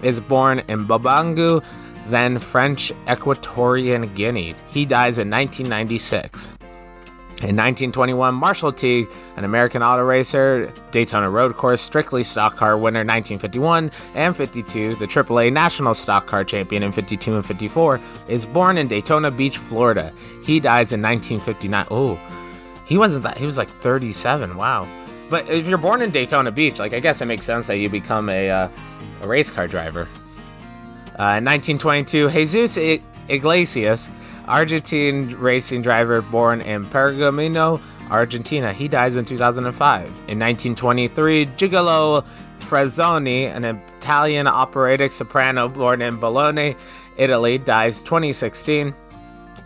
is 0.03 0.19
born 0.19 0.59
in 0.67 0.85
Babangu, 0.85 1.63
then 2.09 2.39
French 2.39 2.91
Equatorian 3.07 4.13
Guinea. 4.15 4.55
He 4.69 4.85
dies 4.85 5.17
in 5.17 5.29
1996. 5.29 6.51
In 7.41 7.55
1921, 7.55 8.35
Marshall 8.35 8.71
Teague, 8.71 9.07
an 9.35 9.45
American 9.45 9.81
auto 9.81 10.03
racer, 10.03 10.71
Daytona 10.91 11.27
Road 11.27 11.55
Course 11.55 11.81
Strictly 11.81 12.23
Stock 12.23 12.55
Car 12.55 12.77
winner 12.77 12.99
1951 12.99 13.89
and 14.13 14.37
52, 14.37 14.93
the 14.95 15.07
AAA 15.07 15.51
National 15.51 15.95
Stock 15.95 16.27
Car 16.27 16.43
Champion 16.43 16.83
in 16.83 16.91
52 16.91 17.35
and 17.35 17.43
54, 17.43 17.99
is 18.27 18.45
born 18.45 18.77
in 18.77 18.87
Daytona 18.87 19.31
Beach, 19.31 19.57
Florida. 19.57 20.13
He 20.43 20.59
dies 20.59 20.93
in 20.93 21.01
1959. 21.01 21.87
Oh, 21.89 22.19
he 22.85 22.99
wasn't 22.99 23.23
that, 23.23 23.39
he 23.39 23.45
was 23.45 23.57
like 23.57 23.71
37. 23.81 24.55
Wow. 24.55 24.87
But 25.31 25.49
if 25.49 25.67
you're 25.67 25.79
born 25.79 26.03
in 26.03 26.11
Daytona 26.11 26.51
Beach, 26.51 26.77
like 26.77 26.93
I 26.93 26.99
guess 26.99 27.21
it 27.21 27.25
makes 27.25 27.45
sense 27.45 27.65
that 27.65 27.77
you 27.77 27.89
become 27.89 28.29
a, 28.29 28.51
uh, 28.51 28.69
a 29.23 29.27
race 29.27 29.49
car 29.49 29.65
driver. 29.65 30.07
Uh, 31.21 31.37
in 31.37 31.45
1922, 31.45 32.29
Jesus 32.29 32.77
Iglesias, 33.29 34.09
Argentine 34.47 35.29
racing 35.37 35.83
driver 35.83 36.19
born 36.19 36.61
in 36.61 36.83
Pergamino, 36.83 37.79
Argentina. 38.09 38.73
He 38.73 38.87
dies 38.87 39.17
in 39.17 39.25
2005. 39.25 40.01
In 40.07 40.39
1923, 40.39 41.45
Gigolo 41.45 42.25
Frazzoni, 42.57 43.55
an 43.55 43.65
Italian 43.65 44.47
operatic 44.47 45.11
soprano 45.11 45.67
born 45.69 46.01
in 46.01 46.17
Bologna, 46.17 46.75
Italy, 47.17 47.59
dies 47.59 48.01
2016. 48.01 48.91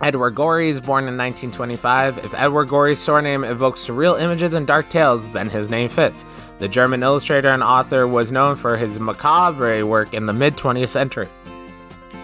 Edward 0.02 0.36
Gorey 0.36 0.70
is 0.70 0.82
born 0.82 1.06
in 1.08 1.18
1925. 1.18 2.20
If 2.20 2.34
Edward 2.34 2.68
Gorey's 2.68 3.00
surname 3.00 3.44
evokes 3.44 3.86
surreal 3.86 4.20
images 4.20 4.54
and 4.54 4.68
dark 4.68 4.90
tales, 4.90 5.30
then 5.30 5.50
his 5.50 5.70
name 5.70 5.90
fits. 5.90 6.26
The 6.60 6.68
German 6.68 7.02
illustrator 7.02 7.50
and 7.50 7.64
author 7.64 8.08
was 8.08 8.32
known 8.32 8.56
for 8.56 8.78
his 8.78 9.00
macabre 9.00 9.86
work 9.86 10.14
in 10.14 10.26
the 10.26 10.34
mid 10.34 10.56
20th 10.58 10.90
century. 10.90 11.28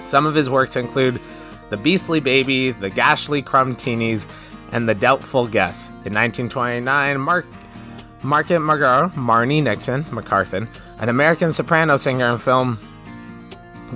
Some 0.04 0.26
of 0.26 0.36
his 0.36 0.50
works 0.50 0.76
include 0.76 1.22
The 1.70 1.78
Beastly 1.78 2.20
Baby, 2.20 2.72
The 2.72 2.90
Ghastly 2.90 3.42
Crumbtinis, 3.42 4.28
and 4.72 4.88
The 4.88 4.96
Doubtful 4.96 5.48
Guest. 5.48 5.90
In 6.06 6.14
1929, 6.14 7.20
Mark 7.20 7.46
Market 8.24 8.60
Margar, 8.60 9.12
Marni 9.14 9.64
Nixon, 9.64 10.04
McCarthan, 10.06 10.68
an 11.00 11.10
American 11.10 11.52
soprano 11.52 11.98
singer 11.98 12.30
and 12.30 12.42
film 12.42 12.78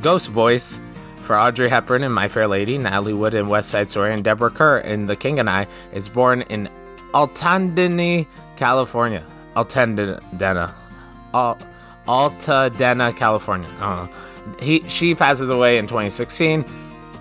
ghost 0.02 0.30
voice 0.30 0.80
for 1.26 1.38
Audrey 1.38 1.70
Hepburn 1.70 2.04
in 2.04 2.12
My 2.12 2.28
Fair 2.28 2.48
Lady, 2.48 2.78
Natalie 2.78 3.14
Wood 3.14 3.34
in 3.34 3.48
West 3.48 3.70
Side 3.70 3.90
Story, 3.90 4.14
and 4.14 4.24
Deborah 4.24 4.52
Kerr 4.52 4.78
in 4.80 5.08
The 5.08 5.16
King 5.16 5.40
and 5.40 5.50
I, 5.50 5.68
is 5.92 6.08
born 6.08 6.44
in 6.44 6.70
Altadena, 7.14 8.28
California. 8.56 9.26
Altadena. 9.56 10.74
Al- 11.34 11.58
Altadena, 12.08 13.16
California. 13.16 13.70
I 13.80 13.96
don't 13.96 14.06
know. 14.06 14.58
He, 14.60 14.88
she 14.88 15.16
passes 15.16 15.50
away 15.50 15.78
in 15.78 15.88
2016. 15.88 16.64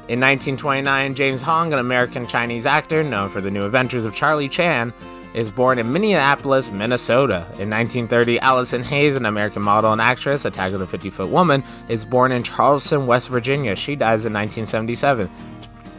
In 0.07 0.21
1929, 0.21 1.15
James 1.15 1.41
Hong, 1.41 1.73
an 1.73 1.79
American 1.79 2.27
Chinese 2.27 2.67
actor 2.67 3.03
known 3.03 3.31
for 3.31 3.41
the 3.41 3.51
new 3.51 3.65
adventures 3.65 4.05
of 4.05 4.15
Charlie 4.15 4.51
Chan, 4.51 4.93
is 5.35 5.51
born 5.51 5.79
in 5.79 5.93
Minneapolis, 5.93 6.71
Minnesota. 6.71 7.47
In 7.59 7.69
1930, 7.69 8.39
Allison 8.41 8.83
Hayes, 8.85 9.17
an 9.17 9.27
American 9.27 9.63
model 9.63 9.93
and 9.93 10.01
actress, 10.01 10.45
Attack 10.45 10.73
of 10.73 10.79
the 10.79 10.87
50 10.87 11.11
Foot 11.11 11.29
Woman, 11.29 11.63
is 11.89 12.05
born 12.05 12.33
in 12.33 12.43
Charleston, 12.43 13.07
West 13.07 13.29
Virginia. 13.29 13.75
She 13.77 13.97
dies 13.97 14.25
in 14.25 14.33
1977. 14.33 15.29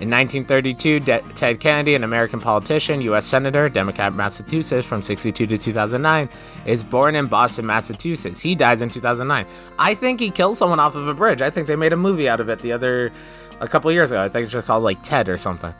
In 0.02 0.10
1932, 0.10 1.00
De- 1.00 1.22
Ted 1.36 1.62
Kennedy, 1.62 1.96
an 1.96 2.04
American 2.04 2.38
politician, 2.42 3.00
U.S. 3.00 3.26
Senator, 3.26 3.70
Democrat, 3.70 4.14
Massachusetts 4.14 4.86
from 4.86 5.02
62 5.02 5.48
to 5.48 5.58
2009, 5.58 6.28
is 6.66 6.84
born 6.84 7.16
in 7.16 7.28
Boston, 7.28 7.66
Massachusetts. 7.66 8.42
He 8.42 8.56
dies 8.56 8.82
in 8.82 8.90
2009. 8.90 9.46
I 9.80 9.96
think 9.96 10.20
he 10.20 10.32
killed 10.32 10.58
someone 10.58 10.82
off 10.82 10.96
of 10.96 11.08
a 11.08 11.14
bridge. 11.14 11.42
I 11.42 11.50
think 11.50 11.68
they 11.68 11.78
made 11.78 11.94
a 11.94 11.98
movie 11.98 12.28
out 12.28 12.42
of 12.42 12.50
it 12.50 12.60
the 12.60 12.74
other, 12.74 13.14
a 13.60 13.68
couple 13.68 13.92
years 13.92 14.12
ago. 14.12 14.22
I 14.22 14.30
think 14.30 14.44
it's 14.44 14.54
just 14.54 14.68
called 14.68 14.84
like 14.84 15.02
Ted 15.02 15.30
or 15.30 15.38
something. 15.38 15.74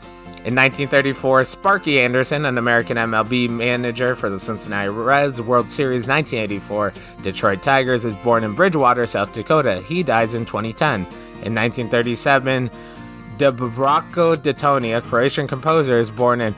In 0.46 0.54
1934, 0.54 1.44
Sparky 1.44 1.98
Anderson, 2.00 2.44
an 2.44 2.56
American 2.56 2.96
MLB 2.96 3.50
manager 3.50 4.14
for 4.14 4.30
the 4.30 4.38
Cincinnati 4.38 4.88
Reds 4.88 5.42
World 5.42 5.68
Series 5.68 6.06
1984 6.06 6.92
Detroit 7.22 7.62
Tigers, 7.64 8.04
is 8.04 8.14
born 8.16 8.44
in 8.44 8.54
Bridgewater, 8.54 9.06
South 9.06 9.32
Dakota. 9.32 9.80
He 9.80 10.04
dies 10.04 10.34
in 10.34 10.46
2010. 10.46 11.00
In 11.42 11.52
1937, 11.52 12.70
Dubravko 13.38 14.36
Detonia, 14.36 14.98
a 14.98 15.00
Croatian 15.02 15.48
composer, 15.48 15.94
is 15.94 16.12
born 16.12 16.40
in 16.40 16.54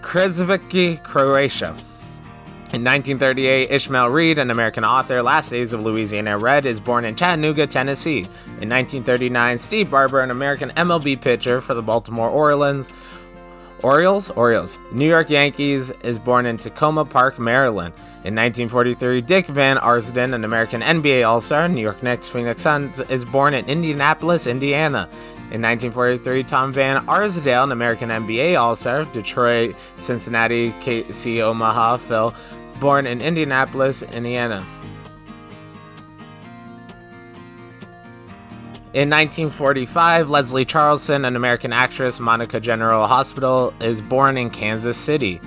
Krizviki, 0.00 1.02
Croatia. 1.02 1.76
In 2.70 2.84
1938, 2.84 3.70
Ishmael 3.70 4.10
Reed, 4.10 4.38
an 4.38 4.50
American 4.50 4.84
author, 4.84 5.22
Last 5.22 5.48
Days 5.48 5.72
of 5.72 5.80
Louisiana 5.80 6.36
Red, 6.36 6.66
is 6.66 6.80
born 6.80 7.06
in 7.06 7.16
Chattanooga, 7.16 7.66
Tennessee. 7.66 8.18
In 8.60 8.68
1939, 8.68 9.56
Steve 9.56 9.90
Barber, 9.90 10.20
an 10.20 10.30
American 10.30 10.68
MLB 10.72 11.18
pitcher 11.18 11.62
for 11.62 11.72
the 11.72 11.80
Baltimore 11.80 12.28
Orioles, 12.28 12.92
Orioles? 13.82 14.28
Orioles. 14.30 14.78
New 14.92 15.06
York 15.06 15.30
Yankees 15.30 15.92
is 16.02 16.18
born 16.18 16.46
in 16.46 16.58
Takoma 16.58 17.08
Park, 17.08 17.38
Maryland. 17.38 17.94
In 18.24 18.34
1943, 18.34 19.22
Dick 19.22 19.46
Van 19.46 19.78
Arsdale, 19.78 20.34
an 20.34 20.44
American 20.44 20.82
NBA 20.82 21.26
All 21.26 21.40
Star, 21.40 21.68
New 21.68 21.80
York 21.80 22.02
Knicks 22.02 22.28
Phoenix 22.28 22.60
Suns, 22.60 23.00
is 23.08 23.24
born 23.24 23.54
in 23.54 23.64
Indianapolis, 23.66 24.46
Indiana. 24.46 25.08
In 25.50 25.62
1943, 25.62 26.44
Tom 26.44 26.72
Van 26.74 27.08
Arsdale, 27.08 27.64
an 27.64 27.72
American 27.72 28.10
NBA 28.10 28.60
All 28.60 28.76
Star, 28.76 29.04
Detroit, 29.04 29.74
Cincinnati, 29.96 30.72
KC, 30.72 31.40
Omaha, 31.40 31.96
Phil, 31.96 32.34
born 32.80 33.06
in 33.06 33.22
Indianapolis, 33.22 34.02
Indiana. 34.02 34.64
In 38.92 39.08
1945, 39.08 40.28
Leslie 40.28 40.66
Charleson, 40.66 41.26
an 41.26 41.34
American 41.34 41.72
actress, 41.72 42.20
Monica 42.20 42.60
General 42.60 43.06
Hospital, 43.06 43.72
is 43.80 44.02
born 44.02 44.36
in 44.36 44.50
Kansas 44.50 44.98
City. 44.98 45.40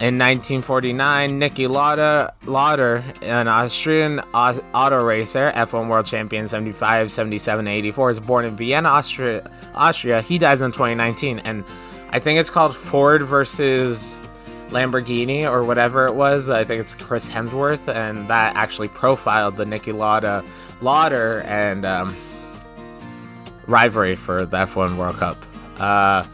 In 0.00 0.16
1949, 0.16 1.40
Niki 1.40 1.68
Lauda, 1.68 2.32
Lauder, 2.44 3.02
an 3.20 3.48
Austrian 3.48 4.20
auto 4.32 5.04
racer, 5.04 5.50
F1 5.56 5.88
world 5.88 6.06
champion 6.06 6.46
75, 6.46 7.10
77, 7.10 7.66
84, 7.66 8.10
is 8.10 8.20
born 8.20 8.44
in 8.44 8.54
Vienna, 8.56 8.90
Austria. 8.90 9.50
Austria. 9.74 10.22
He 10.22 10.38
dies 10.38 10.60
in 10.60 10.70
2019, 10.70 11.40
and 11.40 11.64
I 12.10 12.20
think 12.20 12.38
it's 12.38 12.48
called 12.48 12.76
Ford 12.76 13.22
versus 13.22 14.20
Lamborghini 14.68 15.50
or 15.50 15.64
whatever 15.64 16.06
it 16.06 16.14
was. 16.14 16.48
I 16.48 16.62
think 16.62 16.80
it's 16.80 16.94
Chris 16.94 17.28
Hemsworth, 17.28 17.92
and 17.92 18.28
that 18.28 18.54
actually 18.54 18.88
profiled 18.88 19.56
the 19.56 19.64
Niki 19.64 19.92
Lauda, 19.92 20.44
Lauder 20.80 21.40
and 21.40 21.84
um, 21.84 22.14
rivalry 23.66 24.14
for 24.14 24.46
the 24.46 24.58
F1 24.58 24.96
World 24.96 25.16
Cup. 25.16 25.44
Uh, 25.80 26.24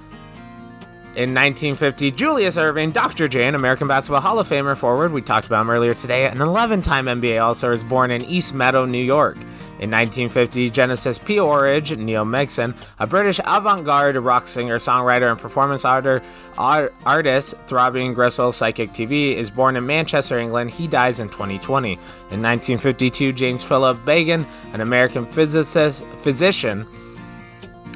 in 1.17 1.33
1950, 1.33 2.11
Julius 2.11 2.57
Erving, 2.57 2.93
Dr. 2.93 3.29
J, 3.29 3.47
an 3.47 3.55
American 3.55 3.87
Basketball 3.87 4.21
Hall 4.21 4.41
of 4.41 4.49
Famer 4.49 4.77
forward, 4.77 5.13
we 5.13 5.23
talked 5.23 5.47
about 5.47 5.63
him 5.63 5.71
earlier 5.71 5.95
today, 5.95 6.27
an 6.27 6.41
11 6.41 6.83
time 6.83 7.07
NBA 7.07 7.41
All 7.41 7.55
Star, 7.55 7.73
is 7.73 7.85
born 7.85 8.11
in 8.11 8.25
East 8.25 8.53
Meadow, 8.53 8.85
New 8.85 8.99
York. 8.99 9.37
In 9.81 9.91
1950, 9.91 10.71
Genesis 10.71 11.19
P. 11.19 11.39
Orridge, 11.39 11.97
Neil 11.97 12.25
Megson, 12.25 12.75
a 12.99 13.07
British 13.07 13.39
avant 13.45 13.85
garde 13.85 14.17
rock 14.17 14.47
singer, 14.47 14.79
songwriter, 14.79 15.31
and 15.31 15.39
performance 15.39 15.85
art- 15.85 16.23
artist, 16.57 17.55
Throbbing 17.67 18.15
Gristle 18.15 18.51
Psychic 18.51 18.91
TV, 18.91 19.37
is 19.37 19.51
born 19.51 19.77
in 19.77 19.85
Manchester, 19.85 20.39
England. 20.39 20.71
He 20.71 20.89
dies 20.89 21.21
in 21.21 21.29
2020. 21.29 21.93
In 21.93 21.99
1952, 22.43 23.33
James 23.33 23.63
Philip 23.63 23.99
Bagian, 24.05 24.47
an 24.73 24.81
American 24.81 25.27
physicist, 25.27 26.05
physician, 26.23 26.87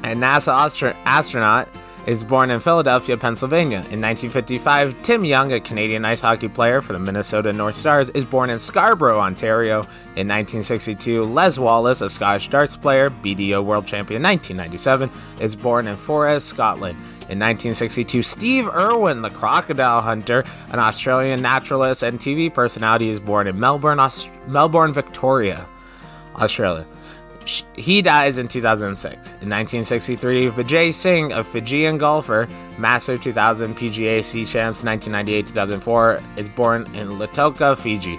and 0.03 0.19
NASA 0.19 0.53
astro- 0.53 0.95
astronaut, 1.05 1.67
is 2.09 2.23
born 2.23 2.49
in 2.49 2.59
Philadelphia, 2.59 3.15
Pennsylvania. 3.15 3.77
In 3.91 4.01
1955, 4.01 5.03
Tim 5.03 5.23
Young, 5.23 5.53
a 5.53 5.59
Canadian 5.59 6.05
ice 6.05 6.21
hockey 6.21 6.47
player 6.47 6.81
for 6.81 6.93
the 6.93 6.99
Minnesota 6.99 7.53
North 7.53 7.75
Stars, 7.75 8.09
is 8.09 8.25
born 8.25 8.49
in 8.49 8.57
Scarborough, 8.57 9.19
Ontario. 9.19 9.81
In 10.15 10.27
1962, 10.27 11.23
Les 11.23 11.59
Wallace, 11.59 12.01
a 12.01 12.09
Scottish 12.09 12.49
darts 12.49 12.75
player, 12.75 13.11
BDO 13.11 13.63
World 13.63 13.85
Champion 13.85 14.23
1997, 14.23 15.11
is 15.39 15.55
born 15.55 15.85
in 15.85 15.95
Forres, 15.95 16.43
Scotland. 16.43 16.97
In 17.29 17.37
1962, 17.37 18.23
Steve 18.23 18.67
Irwin, 18.67 19.21
the 19.21 19.29
crocodile 19.29 20.01
hunter, 20.01 20.43
an 20.71 20.79
Australian 20.79 21.43
naturalist 21.43 22.01
and 22.01 22.17
TV 22.17 22.51
personality, 22.51 23.09
is 23.09 23.19
born 23.19 23.45
in 23.45 23.59
Melbourne, 23.59 23.99
Melbourne, 24.47 24.93
Victoria, 24.93 25.63
Australia. 26.37 26.87
He 27.75 28.01
dies 28.01 28.37
in 28.37 28.47
2006. 28.47 29.11
In 29.41 29.49
1963, 29.49 30.49
Vijay 30.49 30.93
Singh, 30.93 31.31
a 31.31 31.43
Fijian 31.43 31.97
golfer, 31.97 32.47
Master 32.77 33.17
2000 33.17 33.75
PGA 33.75 34.23
Sea 34.23 34.45
Champs 34.45 34.83
1998-2004, 34.83 36.37
is 36.37 36.49
born 36.49 36.83
in 36.95 37.09
Lautoka, 37.09 37.77
Fiji. 37.77 38.13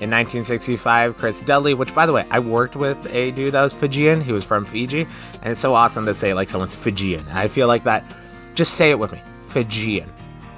In 0.00 0.08
1965, 0.10 1.16
Chris 1.18 1.42
Dudley, 1.42 1.74
which 1.74 1.94
by 1.94 2.06
the 2.06 2.12
way, 2.12 2.26
I 2.30 2.38
worked 2.38 2.74
with 2.74 3.06
a 3.14 3.32
dude 3.32 3.52
that 3.52 3.60
was 3.60 3.74
Fijian. 3.74 4.22
He 4.22 4.32
was 4.32 4.46
from 4.46 4.64
Fiji, 4.64 5.02
and 5.42 5.52
it's 5.52 5.60
so 5.60 5.74
awesome 5.74 6.06
to 6.06 6.14
say 6.14 6.32
like 6.32 6.48
someone's 6.48 6.74
Fijian. 6.74 7.26
I 7.28 7.48
feel 7.48 7.68
like 7.68 7.84
that. 7.84 8.16
Just 8.54 8.74
say 8.74 8.90
it 8.90 8.98
with 8.98 9.12
me, 9.12 9.20
Fijian, 9.48 10.10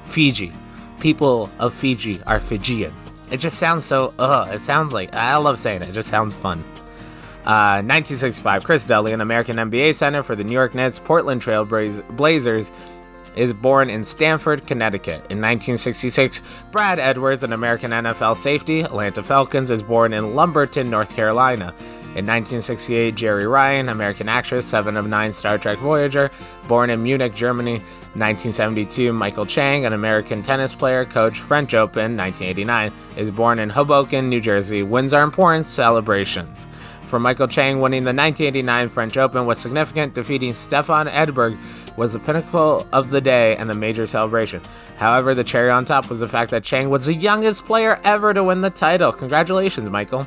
Fiji. 0.05 0.53
People 1.01 1.51
of 1.59 1.75
Fiji 1.75 2.23
are 2.29 2.39
Fijian. 2.39 2.95
It 3.33 3.39
just 3.39 3.59
sounds 3.59 3.85
so. 3.85 4.15
Ugh. 4.21 4.55
It 4.55 4.61
sounds 4.61 4.93
like 4.93 5.13
I 5.13 5.37
love 5.39 5.59
saying 5.59 5.83
it. 5.83 5.89
It 5.89 5.93
just 5.93 6.09
sounds 6.09 6.37
fun. 6.37 6.63
1965, 7.45 8.63
uh, 8.63 8.65
Chris 8.65 8.85
Dudley, 8.85 9.13
an 9.13 9.21
American 9.21 9.57
NBA 9.57 9.95
center 9.95 10.23
for 10.23 10.37
the 10.37 10.45
New 10.45 10.53
York 10.53 10.75
Nets, 10.75 10.99
Portland 10.99 11.43
Trail 11.43 11.65
Blazers, 11.65 12.73
is 13.35 13.53
born 13.53 13.89
in 13.89 14.05
Stamford, 14.05 14.67
Connecticut. 14.67 15.15
In 15.31 15.41
1966, 15.41 16.43
Brad 16.71 16.99
Edwards, 16.99 17.43
an 17.43 17.53
American 17.53 17.91
NFL 17.91 18.37
safety, 18.37 18.81
Atlanta 18.81 19.23
Falcons, 19.23 19.71
is 19.71 19.83
born 19.83 20.13
in 20.13 20.35
Lumberton, 20.35 20.91
North 20.91 21.15
Carolina. 21.17 21.75
In 22.15 22.27
1968, 22.27 23.15
Jeri 23.15 23.51
Ryan, 23.51 23.89
American 23.89 24.29
actress, 24.29 24.67
7 24.67 24.97
of 24.99 25.09
9 25.09 25.33
Star 25.33 25.57
Trek 25.57 25.79
Voyager, 25.79 26.31
born 26.69 26.91
in 26.91 27.03
Munich, 27.03 27.35
Germany. 27.35 27.81
1972, 28.15 29.11
Michael 29.11 29.47
Chang, 29.47 29.87
an 29.87 29.95
American 29.95 30.43
tennis 30.43 30.75
player, 30.75 31.07
coach, 31.07 31.41
French 31.41 31.73
Open, 31.73 32.15
1989, 32.15 32.93
is 33.17 33.31
born 33.31 33.59
in 33.59 33.71
Hoboken, 33.71 34.29
New 34.29 34.39
Jersey. 34.39 34.83
Wins 34.83 35.15
are 35.15 35.23
important 35.23 35.67
celebrations 35.67 36.67
for 37.13 37.21
Michael 37.21 37.47
Chang 37.47 37.83
winning 37.83 38.05
the 38.05 38.15
1989 38.15 38.89
French 38.89 39.19
Open 39.19 39.45
was 39.45 39.59
significant, 39.59 40.15
defeating 40.15 40.55
Stefan 40.55 41.09
Edberg 41.09 41.59
was 41.99 42.15
the 42.15 42.19
pinnacle 42.19 42.87
of 42.91 43.11
the 43.11 43.21
day 43.21 43.55
and 43.59 43.69
the 43.69 43.75
major 43.75 44.07
celebration. 44.07 44.63
However, 44.97 45.35
the 45.35 45.45
cherry 45.45 45.69
on 45.69 45.85
top 45.85 46.09
was 46.09 46.21
the 46.21 46.27
fact 46.27 46.51
that 46.53 46.65
Chang 46.65 46.89
was 46.89 47.05
the 47.05 47.13
youngest 47.13 47.67
player 47.67 48.01
ever 48.03 48.33
to 48.33 48.43
win 48.43 48.63
the 48.63 48.71
title. 48.71 49.13
Congratulations, 49.13 49.91
Michael. 49.91 50.21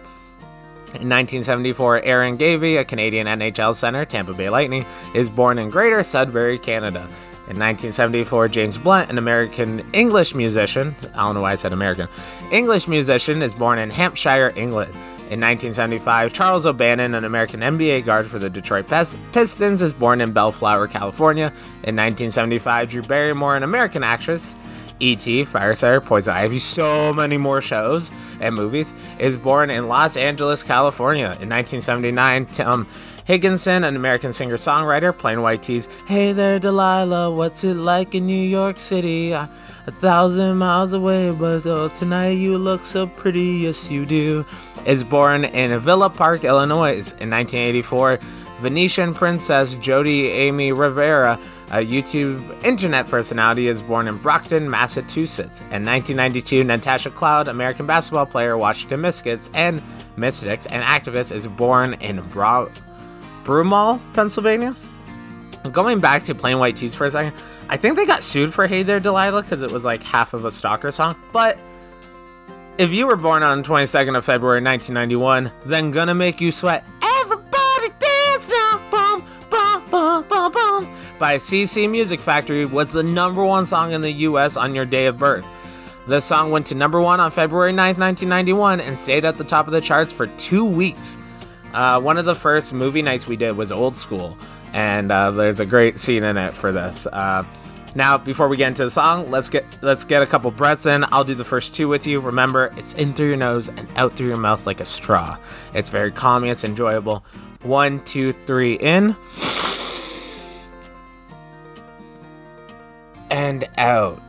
In 0.94 1.10
1974, 1.10 2.04
Aaron 2.04 2.38
Gavey, 2.38 2.78
a 2.78 2.86
Canadian 2.86 3.26
NHL 3.26 3.74
center, 3.74 4.06
Tampa 4.06 4.36
Bay 4.36 4.52
Lightning, 4.52 4.86
is 5.16 5.28
born 5.28 5.58
in 5.58 5.72
Greater 5.72 6.04
Sudbury, 6.04 6.60
Canada. 6.60 7.00
In 7.48 7.58
1974, 7.58 8.48
James 8.50 8.78
Blunt, 8.78 9.10
an 9.10 9.18
American 9.18 9.84
English 9.94 10.36
musician, 10.36 10.96
I 11.16 11.26
don't 11.26 11.34
know 11.34 11.42
why 11.42 11.54
I 11.54 11.56
said 11.56 11.74
American, 11.74 12.10
English 12.52 12.88
musician, 12.88 13.42
is 13.42 13.56
born 13.56 13.80
in 13.80 13.90
Hampshire, 13.90 14.54
England. 14.56 14.96
In 15.26 15.42
1975, 15.42 16.34
Charles 16.34 16.68
O'Bannon, 16.68 17.16
an 17.16 17.26
American 17.26 17.62
NBA 17.62 18.06
guard 18.06 18.28
for 18.28 18.38
the 18.38 18.48
Detroit 18.48 18.88
Pistons, 18.88 19.82
is 19.82 19.92
born 19.92 20.22
in 20.22 20.32
Bellflower, 20.32 20.88
California. 20.88 21.48
In 21.84 21.96
1975, 21.96 22.90
Drew 22.90 23.02
Barrymore, 23.02 23.56
an 23.56 23.64
American 23.64 24.04
actress, 24.04 24.56
E.T., 25.00 25.46
Firestarter, 25.46 26.06
Poison 26.06 26.36
Ivy, 26.36 26.60
so 26.60 27.12
many 27.12 27.38
more 27.38 27.60
shows 27.60 28.12
and 28.40 28.54
movies, 28.54 28.94
is 29.18 29.36
born 29.36 29.72
in 29.72 29.88
Los 29.88 30.16
Angeles, 30.16 30.62
California. 30.62 31.36
In 31.42 31.50
1979, 31.50 32.46
Tim 32.46 32.86
Higgenson, 33.28 33.84
an 33.84 33.96
American 33.96 34.32
singer 34.32 34.58
songwriter, 34.58 35.18
Plain 35.18 35.42
White 35.42 35.64
T's 35.64 35.90
Hey 36.06 36.34
there, 36.34 36.60
Delilah, 36.60 37.32
what's 37.32 37.64
it 37.64 37.74
like 37.74 38.14
in 38.14 38.28
New 38.28 38.48
York 38.48 38.80
City? 38.80 39.36
A 39.88 39.92
thousand 39.92 40.58
miles 40.58 40.94
away, 40.94 41.32
but 41.32 41.66
oh, 41.66 41.88
tonight 41.90 42.32
you 42.32 42.58
look 42.58 42.86
so 42.86 43.06
pretty, 43.06 43.42
yes 43.42 43.90
you 43.90 44.06
do 44.06 44.46
is 44.86 45.04
born 45.04 45.46
in 45.46 45.78
Villa 45.80 46.10
Park, 46.10 46.44
Illinois. 46.44 47.14
In 47.20 47.30
1984, 47.30 48.18
Venetian 48.62 49.14
princess 49.14 49.76
Jodi 49.76 50.30
Amy 50.30 50.72
Rivera, 50.72 51.40
a 51.72 51.86
YouTube 51.86 52.64
internet 52.64 53.08
personality, 53.08 53.68
is 53.68 53.82
born 53.82 54.08
in 54.08 54.18
Brockton, 54.18 54.70
Massachusetts. 54.70 55.62
In 55.62 55.84
1992, 55.84 56.64
Natasha 56.64 57.10
Cloud, 57.10 57.48
American 57.48 57.86
basketball 57.86 58.26
player, 58.26 58.58
Washington 58.58 59.02
Mystics, 59.02 59.50
and 59.54 59.82
Mystics, 60.18 60.66
and 60.68 60.84
activist, 60.84 61.32
is 61.32 61.48
born 61.48 61.96
in 61.96 62.22
Bra- 62.30 62.70
Broomall, 63.44 64.00
Pennsylvania. 64.14 64.76
Going 65.72 66.00
back 66.00 66.24
to 66.26 66.36
Plain 66.36 66.60
White 66.60 66.76
T's 66.76 66.94
for 66.94 67.06
a 67.06 67.12
second, 67.12 67.36
I 67.68 67.78
think 67.78 67.96
they 67.96 68.06
got 68.06 68.24
sued 68.24 68.54
for 68.54 68.68
Hey 68.68 68.84
There 68.84 69.00
Delilah 69.00 69.42
because 69.42 69.64
it 69.64 69.72
was 69.72 69.86
like 69.86 70.04
half 70.04 70.34
of 70.34 70.46
a 70.46 70.52
stalker 70.52 70.92
song, 70.92 71.16
but 71.32 71.58
if 72.78 72.92
you 72.92 73.08
were 73.08 73.16
born 73.16 73.42
on 73.42 73.64
22nd 73.64 74.18
of 74.18 74.26
February 74.26 74.62
1991, 74.62 75.52
then 75.66 75.92
Gonna 75.92 76.14
Make 76.14 76.42
You 76.42 76.52
Sweat. 76.52 76.84
Everybody 77.02 77.90
Dance 78.00 78.50
Now. 78.50 78.82
Boom 78.92 79.24
Boom 79.50 79.84
Boom 79.90 80.24
Boom 80.28 80.52
Boom. 80.52 80.96
By 81.18 81.36
CC 81.38 81.90
Music 81.90 82.20
Factory 82.20 82.66
was 82.66 82.92
the 82.94 83.02
number 83.02 83.44
one 83.44 83.66
song 83.66 83.94
in 83.94 84.02
the 84.02 84.12
US 84.12 84.58
on 84.58 84.76
your 84.76 84.86
day 84.86 85.06
of 85.06 85.18
birth. 85.18 85.48
The 86.08 86.20
song 86.20 86.52
went 86.52 86.68
to 86.68 86.76
number 86.76 87.02
one 87.02 87.20
on 87.20 87.32
February 87.32 87.72
9th, 87.72 87.98
1991 87.98 88.80
and 88.80 88.96
stayed 88.96 89.26
at 89.26 89.38
the 89.38 89.44
top 89.44 89.66
of 89.66 89.74
the 89.74 89.82
charts 89.82 90.12
for 90.12 90.28
two 90.38 90.66
weeks. 90.66 91.18
Uh, 91.74 92.00
one 92.00 92.18
of 92.18 92.26
the 92.26 92.36
first 92.36 92.74
movie 92.74 93.02
nights 93.02 93.28
we 93.28 93.36
did 93.36 93.58
was 93.58 93.72
Old 93.72 93.96
School, 93.96 94.38
and 94.74 95.12
uh, 95.12 95.32
there's 95.32 95.60
a 95.60 95.66
great 95.66 96.00
scene 96.00 96.24
in 96.24 96.38
it 96.38 96.54
for 96.54 96.72
this. 96.72 97.08
Uh, 97.08 97.44
now, 97.96 98.18
before 98.18 98.50
we 98.50 98.58
get 98.58 98.68
into 98.68 98.84
the 98.84 98.90
song, 98.90 99.32
let's 99.32 99.50
get 99.50 99.64
let's 99.82 100.04
get 100.04 100.22
a 100.22 100.26
couple 100.26 100.52
breaths 100.52 100.86
in. 100.86 101.06
I'll 101.12 101.24
do 101.24 101.36
the 101.36 101.46
first 101.46 101.74
two 101.74 101.88
with 101.88 102.06
you. 102.06 102.20
Remember, 102.20 102.72
it's 102.76 102.94
in 102.94 103.14
through 103.14 103.30
your 103.30 103.38
nose 103.38 103.70
and 103.70 103.88
out 103.96 104.14
through 104.14 104.28
your 104.28 104.38
mouth 104.38 104.68
like 104.68 104.82
a 104.82 104.86
straw. 104.86 105.38
It's 105.74 105.90
very 105.90 106.12
calming, 106.12 106.50
it's 106.50 106.64
enjoyable. 106.64 107.24
One, 107.64 108.04
two, 108.04 108.32
three, 108.32 108.74
in. 108.74 109.16
and 113.36 113.68
out. 113.78 114.22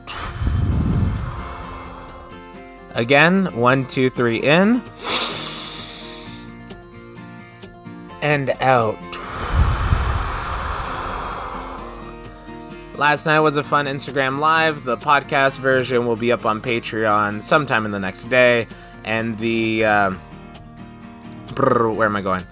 Again, 2.95 3.47
one, 3.55 3.87
two, 3.87 4.11
three, 4.11 4.39
in 4.39 4.83
and 8.23 8.51
out. 8.61 9.16
Last 12.97 13.27
night 13.27 13.41
was 13.41 13.59
a 13.59 13.63
fun 13.63 13.85
Instagram 13.85 14.39
live. 14.39 14.85
The 14.85 14.97
podcast 14.97 15.59
version 15.59 16.07
will 16.07 16.17
be 16.17 16.33
up 16.33 16.47
on 16.47 16.63
Patreon 16.63 17.43
sometime 17.43 17.85
in 17.85 17.93
the 17.93 17.99
next 18.01 18.25
day, 18.25 18.67
and 19.05 19.37
the 19.37 19.85
uh, 19.85 20.15
brr, 21.55 21.91
where 21.91 22.07
am 22.09 22.17
I 22.17 22.23
going? 22.23 22.43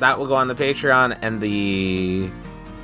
That 0.00 0.18
will 0.18 0.26
go 0.26 0.34
on 0.34 0.48
the 0.48 0.54
Patreon, 0.54 1.16
and 1.22 1.40
the 1.40 2.28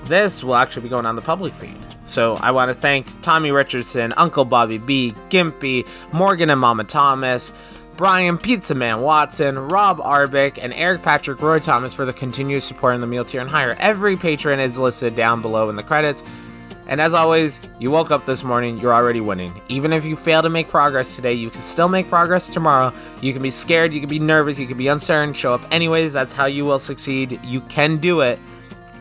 this 0.04 0.42
will 0.42 0.54
actually 0.54 0.84
be 0.84 0.88
going 0.88 1.04
on 1.04 1.16
the 1.16 1.22
public 1.22 1.52
feed. 1.52 1.76
So 2.06 2.34
I 2.36 2.50
want 2.50 2.70
to 2.70 2.74
thank 2.74 3.20
Tommy 3.20 3.50
Richardson, 3.50 4.14
Uncle 4.16 4.46
Bobby 4.46 4.78
B, 4.78 5.14
Gimpy, 5.28 5.86
Morgan 6.14 6.48
and 6.48 6.60
Mama 6.60 6.84
Thomas, 6.84 7.52
Brian 8.00 8.38
Pizza 8.38 8.74
Man 8.74 9.02
Watson, 9.02 9.58
Rob 9.58 9.98
Arbick, 9.98 10.58
and 10.58 10.72
Eric 10.72 11.02
Patrick 11.02 11.42
Roy 11.42 11.58
Thomas 11.58 11.92
for 11.92 12.06
the 12.06 12.14
continued 12.14 12.62
support 12.62 12.94
in 12.94 13.02
the 13.02 13.06
meal 13.06 13.26
tier 13.26 13.42
and 13.42 13.50
higher. 13.50 13.76
Every 13.78 14.16
patron 14.16 14.58
is 14.58 14.78
listed 14.78 15.14
down 15.14 15.42
below 15.42 15.68
in 15.68 15.76
the 15.76 15.82
credits. 15.82 16.24
And 16.86 16.98
as 16.98 17.12
always, 17.12 17.60
you 17.78 17.90
woke 17.90 18.10
up 18.10 18.24
this 18.24 18.42
morning, 18.42 18.78
you're 18.78 18.94
already 18.94 19.20
winning. 19.20 19.60
Even 19.68 19.92
if 19.92 20.06
you 20.06 20.16
fail 20.16 20.40
to 20.40 20.48
make 20.48 20.68
progress 20.68 21.14
today, 21.14 21.34
you 21.34 21.50
can 21.50 21.60
still 21.60 21.90
make 21.90 22.08
progress 22.08 22.48
tomorrow. 22.48 22.90
You 23.20 23.34
can 23.34 23.42
be 23.42 23.50
scared, 23.50 23.92
you 23.92 24.00
can 24.00 24.08
be 24.08 24.18
nervous, 24.18 24.58
you 24.58 24.66
can 24.66 24.78
be 24.78 24.88
uncertain, 24.88 25.34
show 25.34 25.52
up 25.52 25.66
anyways. 25.70 26.14
That's 26.14 26.32
how 26.32 26.46
you 26.46 26.64
will 26.64 26.78
succeed. 26.78 27.38
You 27.44 27.60
can 27.60 27.98
do 27.98 28.22
it. 28.22 28.38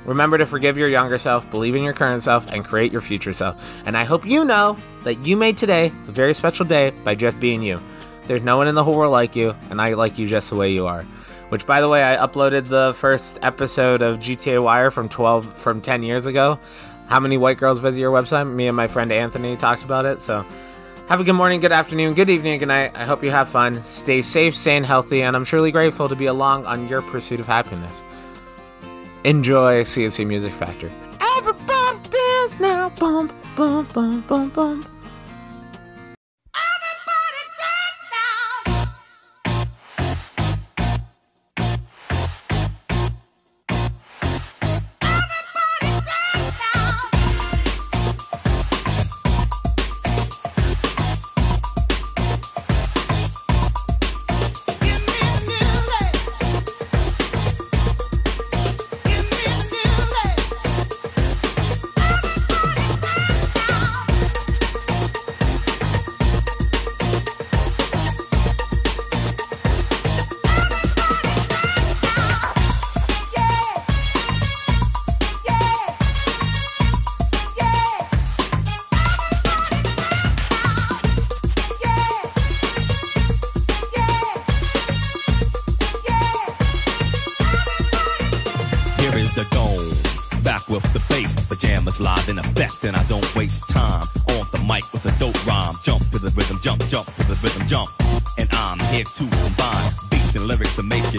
Remember 0.04 0.38
to 0.38 0.46
forgive 0.46 0.78
your 0.78 0.90
younger 0.90 1.18
self, 1.18 1.50
believe 1.52 1.74
in 1.74 1.84
your 1.84 1.94
current 1.94 2.24
self, 2.24 2.52
and 2.52 2.66
create 2.66 2.92
your 2.92 3.00
future 3.00 3.32
self. 3.32 3.82
And 3.88 3.96
I 3.96 4.04
hope 4.04 4.26
you 4.26 4.44
know 4.44 4.76
that 5.06 5.26
you 5.26 5.38
made 5.38 5.58
today 5.58 5.86
a 5.86 6.12
very 6.12 6.34
special 6.34 6.66
day 6.66 6.90
by 7.06 7.16
just 7.16 7.40
being 7.40 7.64
you. 7.64 7.80
There's 8.30 8.44
no 8.44 8.58
one 8.58 8.68
in 8.68 8.76
the 8.76 8.84
whole 8.84 8.96
world 8.96 9.12
like 9.12 9.36
you, 9.36 9.56
and 9.72 9.82
I 9.82 9.96
like 9.96 10.20
you 10.20 10.28
just 10.28 10.52
the 10.52 10.56
way 10.56 10.72
you 10.72 10.86
are. 10.86 11.02
Which, 11.50 11.66
by 11.66 11.82
the 11.82 11.90
way, 11.90 12.04
I 12.04 12.16
uploaded 12.16 12.68
the 12.68 12.94
first 12.96 13.40
episode 13.42 14.04
of 14.04 14.20
GTA 14.20 14.64
Wire 14.64 14.92
from 14.92 15.10
12 15.10 15.52
from 15.58 15.82
10 15.82 16.04
years 16.04 16.28
ago. 16.28 16.60
How 17.08 17.20
many 17.20 17.40
white 17.40 17.58
girls 17.58 17.80
visit 17.80 18.00
your 18.00 18.12
website? 18.12 18.48
Me 18.48 18.68
and 18.68 18.78
my 18.78 18.88
friend 18.88 19.12
Anthony 19.12 19.58
talked 19.58 19.84
about 19.84 20.06
it. 20.06 20.22
So, 20.22 20.46
have 21.08 21.20
a 21.20 21.24
good 21.24 21.34
morning, 21.34 21.60
good 21.60 21.72
afternoon, 21.72 22.14
good 22.14 22.30
evening, 22.30 22.60
good 22.60 22.68
night. 22.68 22.92
I 22.94 23.04
hope 23.04 23.24
you 23.24 23.32
have 23.32 23.50
fun. 23.50 23.82
Stay 23.82 24.22
safe, 24.22 24.56
sane, 24.56 24.84
healthy, 24.84 25.24
and 25.24 25.36
I'm 25.36 25.44
truly 25.44 25.72
grateful 25.72 26.08
to 26.08 26.16
be 26.16 26.28
along 26.28 26.68
on 26.68 26.88
your 26.88 27.02
pursuit 27.02 27.40
of 27.40 27.48
happiness. 27.48 28.04
Enjoy 29.24 29.82
C+C 29.82 30.24
Music 30.24 30.54
Factory. 30.54 30.92
Everybody 31.20 31.98
dance 32.10 32.60
now, 32.60 32.90
boom, 32.90 33.32
boom, 33.56 33.86
boom, 33.86 34.22
boom, 34.22 34.50
boom. 34.50 34.99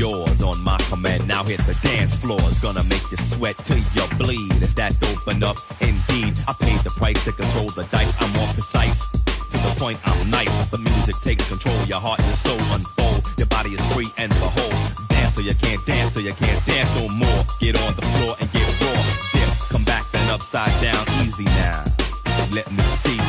yours 0.00 0.42
on 0.42 0.58
my 0.64 0.78
command. 0.88 1.28
Now 1.28 1.44
hit 1.44 1.60
the 1.68 1.76
dance 1.82 2.14
floor. 2.16 2.40
It's 2.48 2.62
gonna 2.62 2.82
make 2.84 3.04
you 3.12 3.18
sweat 3.18 3.56
till 3.68 3.76
you 3.76 4.04
bleed. 4.16 4.50
Is 4.64 4.74
that 4.76 4.96
open 5.12 5.44
up? 5.44 5.58
Indeed, 5.80 6.32
I 6.48 6.54
paid 6.58 6.80
the 6.80 6.92
price 6.96 7.22
to 7.24 7.32
control 7.32 7.68
the 7.76 7.84
dice. 7.92 8.16
I'm 8.18 8.32
more 8.32 8.48
precise. 8.48 8.98
To 9.52 9.58
the 9.60 9.74
point, 9.76 10.00
I'm 10.08 10.30
nice. 10.30 10.70
The 10.70 10.78
music 10.78 11.16
takes 11.22 11.46
control. 11.48 11.76
Your 11.84 12.00
heart 12.00 12.20
and 12.24 12.34
soul 12.34 12.62
unfold. 12.72 13.28
Your 13.36 13.48
body 13.48 13.76
is 13.76 13.84
free 13.92 14.08
and 14.16 14.32
behold. 14.40 14.72
Dance 15.12 15.34
so 15.34 15.42
you 15.42 15.54
can't 15.54 15.84
dance, 15.84 16.14
so 16.14 16.20
you 16.20 16.32
can't 16.32 16.64
dance 16.64 16.90
no 16.96 17.04
more. 17.12 17.40
Get 17.60 17.76
on 17.84 17.92
the 17.92 18.06
floor 18.16 18.32
and 18.40 18.48
get 18.56 18.68
raw. 18.80 19.00
Dip, 19.36 19.50
come 19.68 19.84
back 19.84 20.04
then 20.12 20.26
upside 20.30 20.72
down, 20.80 21.04
easy 21.20 21.44
now. 21.60 21.84
Let 22.56 22.72
me 22.72 22.84
see 23.04 23.20